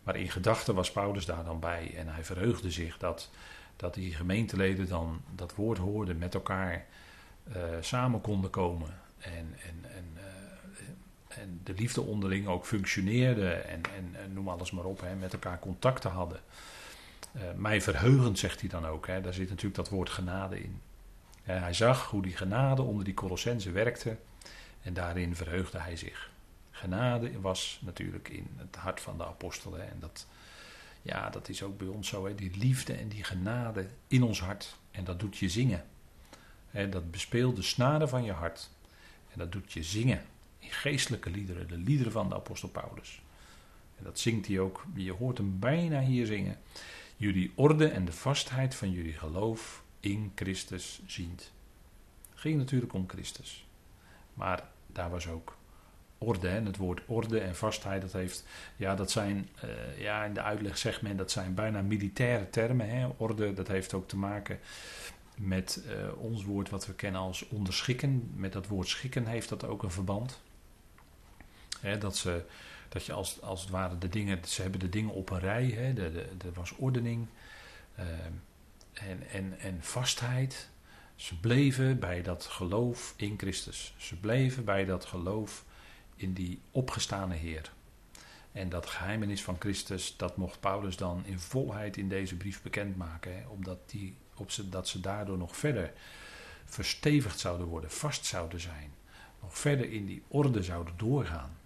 Maar 0.02 0.16
in 0.16 0.30
gedachten 0.30 0.74
was 0.74 0.92
Paulus 0.92 1.24
daar 1.24 1.44
dan 1.44 1.60
bij 1.60 1.94
en 1.96 2.08
hij 2.08 2.24
verheugde 2.24 2.70
zich 2.70 2.98
dat, 2.98 3.30
dat 3.76 3.94
die 3.94 4.14
gemeenteleden 4.14 4.88
dan 4.88 5.22
dat 5.34 5.54
woord 5.54 5.78
hoorden, 5.78 6.18
met 6.18 6.34
elkaar 6.34 6.86
uh, 7.48 7.62
samen 7.80 8.20
konden 8.20 8.50
komen. 8.50 9.00
En, 9.18 9.54
en, 9.66 9.90
en, 9.90 10.12
uh, 10.16 10.22
en 11.38 11.60
de 11.64 11.72
liefde 11.72 12.00
onderling 12.00 12.46
ook 12.46 12.66
functioneerde 12.66 13.50
en, 13.50 13.80
en, 13.96 14.32
noem 14.32 14.48
alles 14.48 14.70
maar 14.70 14.84
op, 14.84 15.00
hè, 15.00 15.14
met 15.14 15.32
elkaar 15.32 15.58
contacten 15.58 16.10
hadden. 16.10 16.40
Uh, 17.36 17.42
mij 17.56 17.80
verheugend, 17.80 18.38
zegt 18.38 18.60
hij 18.60 18.68
dan 18.68 18.86
ook. 18.86 19.06
Hè. 19.06 19.20
Daar 19.20 19.34
zit 19.34 19.48
natuurlijk 19.48 19.76
dat 19.76 19.88
woord 19.88 20.10
genade 20.10 20.62
in. 20.62 20.80
hij 21.42 21.72
zag 21.72 22.10
hoe 22.10 22.22
die 22.22 22.36
genade 22.36 22.82
onder 22.82 23.04
die 23.04 23.14
Colossense 23.14 23.70
werkte. 23.70 24.16
En 24.82 24.94
daarin 24.94 25.36
verheugde 25.36 25.78
hij 25.78 25.96
zich. 25.96 26.30
Genade 26.70 27.40
was 27.40 27.80
natuurlijk 27.82 28.28
in 28.28 28.48
het 28.56 28.76
hart 28.76 29.00
van 29.00 29.18
de 29.18 29.26
apostelen. 29.26 29.90
En 29.90 29.96
dat, 30.00 30.26
ja, 31.02 31.30
dat 31.30 31.48
is 31.48 31.62
ook 31.62 31.78
bij 31.78 31.86
ons 31.86 32.08
zo. 32.08 32.26
Hè. 32.26 32.34
Die 32.34 32.56
liefde 32.56 32.92
en 32.92 33.08
die 33.08 33.24
genade 33.24 33.86
in 34.08 34.22
ons 34.22 34.40
hart. 34.40 34.76
En 34.90 35.04
dat 35.04 35.20
doet 35.20 35.36
je 35.36 35.48
zingen. 35.48 35.84
Hè, 36.70 36.88
dat 36.88 37.10
bespeelt 37.10 37.56
de 37.56 37.62
snaren 37.62 38.08
van 38.08 38.24
je 38.24 38.32
hart. 38.32 38.70
En 39.32 39.38
dat 39.38 39.52
doet 39.52 39.72
je 39.72 39.82
zingen. 39.82 40.22
Geestelijke 40.68 41.30
liederen. 41.30 41.68
De 41.68 41.76
liederen 41.76 42.12
van 42.12 42.28
de 42.28 42.34
apostel 42.34 42.68
Paulus. 42.68 43.22
En 43.98 44.04
dat 44.04 44.18
zingt 44.18 44.46
hij 44.46 44.58
ook. 44.58 44.84
Je 44.94 45.12
hoort 45.12 45.38
hem 45.38 45.58
bijna 45.58 46.00
hier 46.00 46.26
zingen. 46.26 46.58
Jullie 47.16 47.52
orde 47.54 47.88
en 47.88 48.04
de 48.04 48.12
vastheid 48.12 48.74
van 48.74 48.90
jullie 48.90 49.12
geloof 49.12 49.82
in 50.00 50.32
Christus 50.34 51.02
ziend. 51.06 51.52
Het 52.30 52.40
ging 52.40 52.56
natuurlijk 52.56 52.92
om 52.92 53.08
Christus. 53.08 53.66
Maar 54.34 54.68
daar 54.86 55.10
was 55.10 55.28
ook 55.28 55.56
orde. 56.18 56.48
En 56.48 56.66
het 56.66 56.76
woord 56.76 57.00
orde 57.06 57.40
en 57.40 57.56
vastheid, 57.56 58.00
dat 58.00 58.12
heeft, 58.12 58.44
ja, 58.76 58.94
dat 58.94 59.10
zijn, 59.10 59.48
uh, 59.64 60.00
ja, 60.00 60.24
in 60.24 60.34
de 60.34 60.42
uitleg 60.42 60.78
zegt 60.78 61.02
men, 61.02 61.16
dat 61.16 61.30
zijn 61.30 61.54
bijna 61.54 61.82
militaire 61.82 62.50
termen. 62.50 62.88
Hè. 62.88 63.08
Orde, 63.16 63.52
dat 63.52 63.68
heeft 63.68 63.94
ook 63.94 64.08
te 64.08 64.16
maken 64.16 64.58
met 65.36 65.84
uh, 65.86 66.22
ons 66.22 66.44
woord 66.44 66.70
wat 66.70 66.86
we 66.86 66.94
kennen 66.94 67.20
als 67.20 67.48
onderschikken. 67.48 68.30
Met 68.34 68.52
dat 68.52 68.66
woord 68.66 68.88
schikken 68.88 69.26
heeft 69.26 69.48
dat 69.48 69.64
ook 69.64 69.82
een 69.82 69.90
verband. 69.90 70.40
Hè, 71.84 71.98
dat, 71.98 72.16
ze, 72.16 72.44
dat 72.88 73.04
je 73.04 73.12
als, 73.12 73.42
als 73.42 73.60
het 73.60 73.70
ware 73.70 73.98
de 73.98 74.08
dingen, 74.08 74.38
ze 74.46 74.62
hebben 74.62 74.80
de 74.80 74.88
dingen 74.88 75.14
op 75.14 75.30
een 75.30 75.38
rij. 75.38 75.66
Hè, 75.66 76.08
er 76.44 76.52
was 76.54 76.72
ordening 76.76 77.26
uh, 77.98 78.04
en, 78.92 79.28
en, 79.30 79.58
en 79.58 79.78
vastheid. 79.80 80.68
Ze 81.16 81.40
bleven 81.40 81.98
bij 81.98 82.22
dat 82.22 82.44
geloof 82.44 83.14
in 83.16 83.34
Christus. 83.36 83.94
Ze 83.96 84.16
bleven 84.16 84.64
bij 84.64 84.84
dat 84.84 85.04
geloof 85.04 85.64
in 86.16 86.32
die 86.32 86.60
opgestane 86.70 87.34
Heer. 87.34 87.72
En 88.52 88.68
dat 88.68 88.86
geheimenis 88.86 89.42
van 89.42 89.56
Christus, 89.58 90.16
dat 90.16 90.36
mocht 90.36 90.60
Paulus 90.60 90.96
dan 90.96 91.22
in 91.26 91.38
volheid 91.38 91.96
in 91.96 92.08
deze 92.08 92.36
brief 92.36 92.62
bekendmaken. 92.62 93.44
Omdat 93.48 93.90
die, 93.90 94.16
op 94.34 94.50
ze, 94.50 94.68
dat 94.68 94.88
ze 94.88 95.00
daardoor 95.00 95.38
nog 95.38 95.56
verder 95.56 95.92
verstevigd 96.64 97.38
zouden 97.38 97.66
worden, 97.66 97.90
vast 97.90 98.26
zouden 98.26 98.60
zijn. 98.60 98.92
Nog 99.42 99.58
verder 99.58 99.92
in 99.92 100.06
die 100.06 100.22
orde 100.28 100.62
zouden 100.62 100.94
doorgaan. 100.96 101.56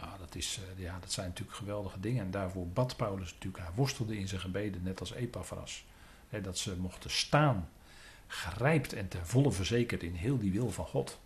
Nou, 0.00 0.18
dat, 0.18 0.34
is, 0.34 0.58
eh, 0.58 0.82
ja, 0.82 0.98
dat 1.00 1.12
zijn 1.12 1.28
natuurlijk 1.28 1.56
geweldige 1.56 2.00
dingen. 2.00 2.24
En 2.24 2.30
daarvoor 2.30 2.68
bad 2.68 2.96
Paulus 2.96 3.32
natuurlijk. 3.32 3.64
Hij 3.64 3.74
worstelde 3.74 4.18
in 4.18 4.28
zijn 4.28 4.40
gebeden, 4.40 4.82
net 4.82 5.00
als 5.00 5.12
Epaphras. 5.12 5.84
Hè, 6.28 6.40
dat 6.40 6.58
ze 6.58 6.76
mochten 6.76 7.10
staan 7.10 7.68
grijpt 8.26 8.92
en 8.92 9.08
ten 9.08 9.26
volle 9.26 9.52
verzekerd 9.52 10.02
in 10.02 10.14
heel 10.14 10.38
die 10.38 10.52
wil 10.52 10.70
van 10.70 10.86
God. 10.86 11.18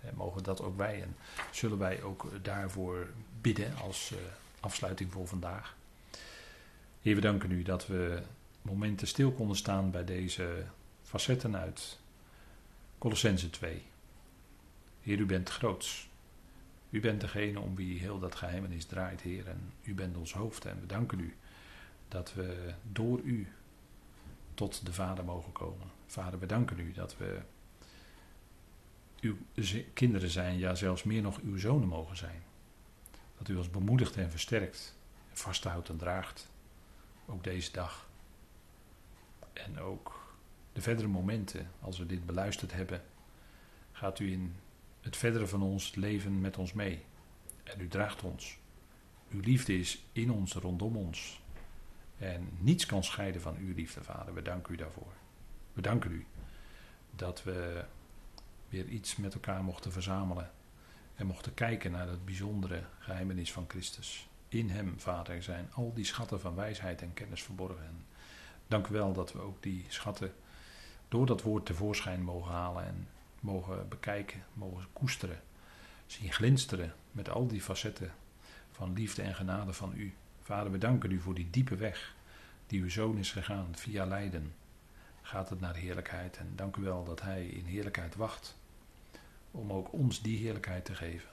Eh, 0.00 0.10
mogen 0.14 0.42
dat 0.42 0.62
ook 0.62 0.76
wij 0.76 1.02
en 1.02 1.16
zullen 1.50 1.78
wij 1.78 2.02
ook 2.02 2.30
daarvoor 2.42 3.08
bidden 3.40 3.76
als 3.76 4.10
uh, 4.12 4.18
afsluiting 4.60 5.12
voor 5.12 5.28
vandaag. 5.28 5.76
Heer, 7.02 7.14
we 7.14 7.20
danken 7.20 7.50
u 7.50 7.62
dat 7.62 7.86
we 7.86 8.22
momenten 8.62 9.06
stil 9.06 9.32
konden 9.32 9.56
staan 9.56 9.90
bij 9.90 10.04
deze 10.04 10.64
facetten 11.02 11.56
uit 11.56 11.98
Colossense 12.98 13.50
2. 13.50 13.82
Heer, 15.02 15.18
u 15.18 15.26
bent 15.26 15.50
groots. 15.50 16.08
U 16.94 17.00
bent 17.00 17.20
degene 17.20 17.60
om 17.60 17.74
wie 17.74 17.98
heel 17.98 18.18
dat 18.18 18.34
geheimenis 18.34 18.84
draait, 18.84 19.20
Heer. 19.20 19.48
En 19.48 19.72
u 19.82 19.94
bent 19.94 20.16
ons 20.16 20.32
hoofd. 20.32 20.64
En 20.64 20.80
we 20.80 20.86
danken 20.86 21.20
u 21.20 21.36
dat 22.08 22.34
we 22.34 22.74
door 22.92 23.20
u 23.20 23.48
tot 24.54 24.86
de 24.86 24.92
Vader 24.92 25.24
mogen 25.24 25.52
komen. 25.52 25.86
Vader, 26.06 26.38
we 26.38 26.46
danken 26.46 26.78
u 26.78 26.92
dat 26.92 27.16
we 27.16 27.40
uw 29.20 29.36
kinderen 29.92 30.30
zijn, 30.30 30.58
ja 30.58 30.74
zelfs 30.74 31.02
meer 31.02 31.22
nog 31.22 31.40
uw 31.40 31.58
zonen 31.58 31.88
mogen 31.88 32.16
zijn. 32.16 32.42
Dat 33.38 33.48
u 33.48 33.56
ons 33.56 33.70
bemoedigt 33.70 34.16
en 34.16 34.30
versterkt, 34.30 34.96
vasthoudt 35.32 35.88
en 35.88 35.96
draagt, 35.96 36.50
ook 37.26 37.44
deze 37.44 37.72
dag. 37.72 38.08
En 39.52 39.78
ook 39.78 40.34
de 40.72 40.80
verdere 40.80 41.08
momenten, 41.08 41.70
als 41.80 41.98
we 41.98 42.06
dit 42.06 42.26
beluisterd 42.26 42.72
hebben, 42.72 43.02
gaat 43.92 44.18
u 44.18 44.32
in 44.32 44.54
het 45.04 45.16
verdere 45.16 45.46
van 45.46 45.62
ons 45.62 45.94
leven 45.94 46.40
met 46.40 46.58
ons 46.58 46.72
mee. 46.72 47.04
En 47.62 47.80
u 47.80 47.88
draagt 47.88 48.22
ons. 48.22 48.58
Uw 49.30 49.40
liefde 49.40 49.78
is 49.78 50.04
in 50.12 50.30
ons, 50.30 50.52
rondom 50.52 50.96
ons. 50.96 51.42
En 52.18 52.48
niets 52.58 52.86
kan 52.86 53.04
scheiden 53.04 53.40
van 53.40 53.56
uw 53.56 53.74
liefde, 53.74 54.02
Vader. 54.02 54.34
We 54.34 54.42
danken 54.42 54.72
u 54.72 54.76
daarvoor. 54.76 55.12
We 55.72 55.82
danken 55.82 56.10
u 56.10 56.26
dat 57.10 57.42
we 57.42 57.84
weer 58.68 58.88
iets 58.88 59.16
met 59.16 59.34
elkaar 59.34 59.64
mochten 59.64 59.92
verzamelen. 59.92 60.50
En 61.14 61.26
mochten 61.26 61.54
kijken 61.54 61.90
naar 61.90 62.08
het 62.08 62.24
bijzondere 62.24 62.84
geheimenis 62.98 63.52
van 63.52 63.64
Christus. 63.68 64.28
In 64.48 64.70
Hem, 64.70 65.00
Vader, 65.00 65.42
zijn 65.42 65.68
al 65.72 65.92
die 65.94 66.04
schatten 66.04 66.40
van 66.40 66.54
wijsheid 66.54 67.02
en 67.02 67.14
kennis 67.14 67.42
verborgen. 67.42 68.06
dank 68.66 68.86
u 68.86 68.92
wel 68.92 69.12
dat 69.12 69.32
we 69.32 69.40
ook 69.40 69.62
die 69.62 69.84
schatten 69.88 70.34
door 71.08 71.26
dat 71.26 71.42
woord 71.42 71.66
tevoorschijn 71.66 72.22
mogen 72.22 72.52
halen 72.52 72.84
en 72.84 73.08
mogen 73.44 73.88
bekijken, 73.88 74.44
mogen 74.52 74.86
koesteren. 74.92 75.40
Zien 76.06 76.32
glinsteren 76.32 76.94
met 77.12 77.28
al 77.28 77.46
die 77.46 77.60
facetten 77.60 78.12
van 78.70 78.92
liefde 78.92 79.22
en 79.22 79.34
genade 79.34 79.72
van 79.72 79.92
u. 79.96 80.14
Vader, 80.42 80.72
we 80.72 80.78
danken 80.78 81.10
u 81.10 81.20
voor 81.20 81.34
die 81.34 81.50
diepe 81.50 81.76
weg 81.76 82.14
die 82.66 82.80
uw 82.80 82.90
zoon 82.90 83.18
is 83.18 83.32
gegaan 83.32 83.68
via 83.76 84.04
lijden. 84.06 84.54
Gaat 85.22 85.48
het 85.48 85.60
naar 85.60 85.74
heerlijkheid 85.74 86.36
en 86.36 86.52
dank 86.56 86.76
u 86.76 86.82
wel 86.82 87.04
dat 87.04 87.20
hij 87.20 87.46
in 87.46 87.64
heerlijkheid 87.64 88.14
wacht 88.14 88.56
om 89.50 89.72
ook 89.72 89.92
ons 89.92 90.22
die 90.22 90.38
heerlijkheid 90.38 90.84
te 90.84 90.94
geven. 90.94 91.28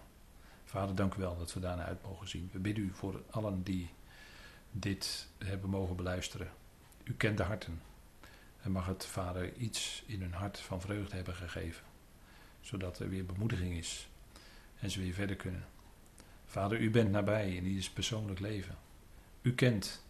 Vader, 0.63 0.95
dank 0.95 1.13
u 1.13 1.19
wel 1.19 1.37
dat 1.37 1.53
we 1.53 1.59
daarna 1.59 1.85
uit 1.85 2.03
mogen 2.03 2.27
zien. 2.27 2.49
We 2.53 2.59
bidden 2.59 2.83
u 2.83 2.91
voor 2.93 3.21
allen 3.29 3.63
die 3.63 3.89
dit 4.71 5.27
hebben 5.37 5.69
mogen 5.69 5.95
beluisteren. 5.95 6.49
U 7.03 7.13
kent 7.13 7.37
de 7.37 7.43
harten. 7.43 7.81
En 8.61 8.71
mag 8.71 8.85
het, 8.85 9.05
Vader, 9.05 9.53
iets 9.53 10.03
in 10.05 10.21
hun 10.21 10.33
hart 10.33 10.59
van 10.59 10.81
vreugde 10.81 11.15
hebben 11.15 11.35
gegeven. 11.35 11.90
Zodat 12.61 12.99
er 12.99 13.09
weer 13.09 13.25
bemoediging 13.25 13.77
is. 13.77 14.09
En 14.79 14.91
ze 14.91 14.99
weer 14.99 15.13
verder 15.13 15.35
kunnen. 15.35 15.65
Vader, 16.45 16.79
u 16.79 16.91
bent 16.91 17.11
nabij 17.11 17.55
in 17.55 17.65
ieders 17.65 17.89
persoonlijk 17.89 18.39
leven. 18.39 18.77
U 19.41 19.53
kent 19.53 20.03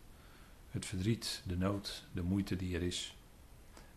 het 0.69 0.85
verdriet, 0.85 1.41
de 1.45 1.57
nood, 1.57 2.03
de 2.11 2.21
moeite 2.21 2.55
die 2.55 2.75
er 2.75 2.81
is. 2.81 3.15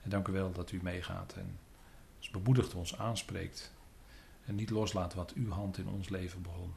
En 0.03 0.11
dank 0.11 0.29
u 0.29 0.33
wel 0.33 0.53
dat 0.53 0.73
u 0.73 0.81
meegaat 0.83 1.35
en 1.37 1.59
ons 2.17 2.31
bemoedigt, 2.31 2.75
ons 2.75 2.99
aanspreekt. 2.99 3.73
En 4.45 4.55
niet 4.55 4.71
loslaat 4.71 5.15
wat 5.15 5.33
uw 5.33 5.51
hand 5.51 5.79
in 5.79 5.89
ons 5.89 6.09
leven 6.09 6.43
begon. 6.43 6.73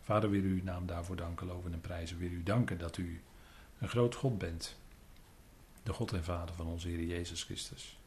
Vader, 0.00 0.30
wil 0.30 0.42
u 0.42 0.62
naam 0.62 0.86
daarvoor 0.86 1.16
danken, 1.16 1.46
loven 1.46 1.72
en 1.72 1.80
prijzen. 1.80 2.18
Wil 2.18 2.30
u 2.30 2.42
danken 2.42 2.78
dat 2.78 2.96
u 2.96 3.22
een 3.78 3.88
groot 3.88 4.14
God 4.14 4.38
bent. 4.38 4.76
De 5.82 5.92
God 5.92 6.12
en 6.12 6.24
Vader 6.24 6.54
van 6.54 6.66
onze 6.66 6.88
Heer 6.88 7.04
Jezus 7.04 7.44
Christus. 7.44 7.98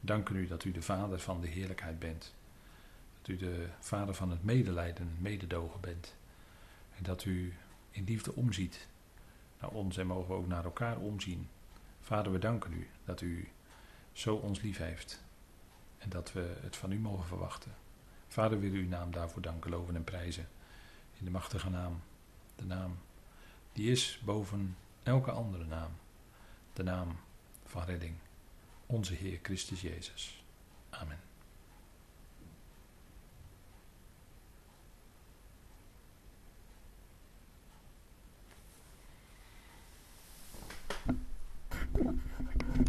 Dank 0.00 0.28
u 0.28 0.46
dat 0.46 0.64
u 0.64 0.70
de 0.70 0.82
Vader 0.82 1.18
van 1.18 1.40
de 1.40 1.46
heerlijkheid 1.46 1.98
bent. 1.98 2.34
U 3.28 3.36
de 3.36 3.68
Vader 3.80 4.14
van 4.14 4.30
het 4.30 4.44
medelijden 4.44 5.08
en 5.08 5.16
mededogen 5.20 5.80
bent. 5.80 6.16
En 6.96 7.02
dat 7.02 7.24
u 7.24 7.54
in 7.90 8.04
liefde 8.04 8.34
omziet 8.34 8.88
naar 9.60 9.70
ons 9.70 9.96
en 9.96 10.06
mogen 10.06 10.28
we 10.28 10.34
ook 10.34 10.46
naar 10.46 10.64
elkaar 10.64 10.98
omzien. 10.98 11.48
Vader, 12.00 12.32
we 12.32 12.38
danken 12.38 12.72
u 12.72 12.88
dat 13.04 13.20
u 13.20 13.48
zo 14.12 14.34
ons 14.34 14.60
lief 14.60 14.78
heeft 14.78 15.24
en 15.98 16.10
dat 16.10 16.32
we 16.32 16.56
het 16.60 16.76
van 16.76 16.92
u 16.92 16.98
mogen 16.98 17.26
verwachten. 17.26 17.74
Vader, 18.28 18.60
wil 18.60 18.72
uw 18.72 18.88
naam 18.88 19.10
daarvoor 19.10 19.42
danken, 19.42 19.70
loven 19.70 19.96
en 19.96 20.04
prijzen. 20.04 20.48
In 21.18 21.24
de 21.24 21.30
machtige 21.30 21.70
naam, 21.70 22.02
de 22.56 22.64
naam 22.64 22.98
die 23.72 23.90
is 23.90 24.20
boven 24.24 24.76
elke 25.02 25.30
andere 25.30 25.64
naam, 25.64 25.90
de 26.72 26.82
naam 26.82 27.16
van 27.64 27.84
redding, 27.84 28.14
onze 28.86 29.14
Heer 29.14 29.38
Christus 29.42 29.80
Jezus. 29.80 30.44
Amen. 30.90 31.27
Yeah. 41.98 42.27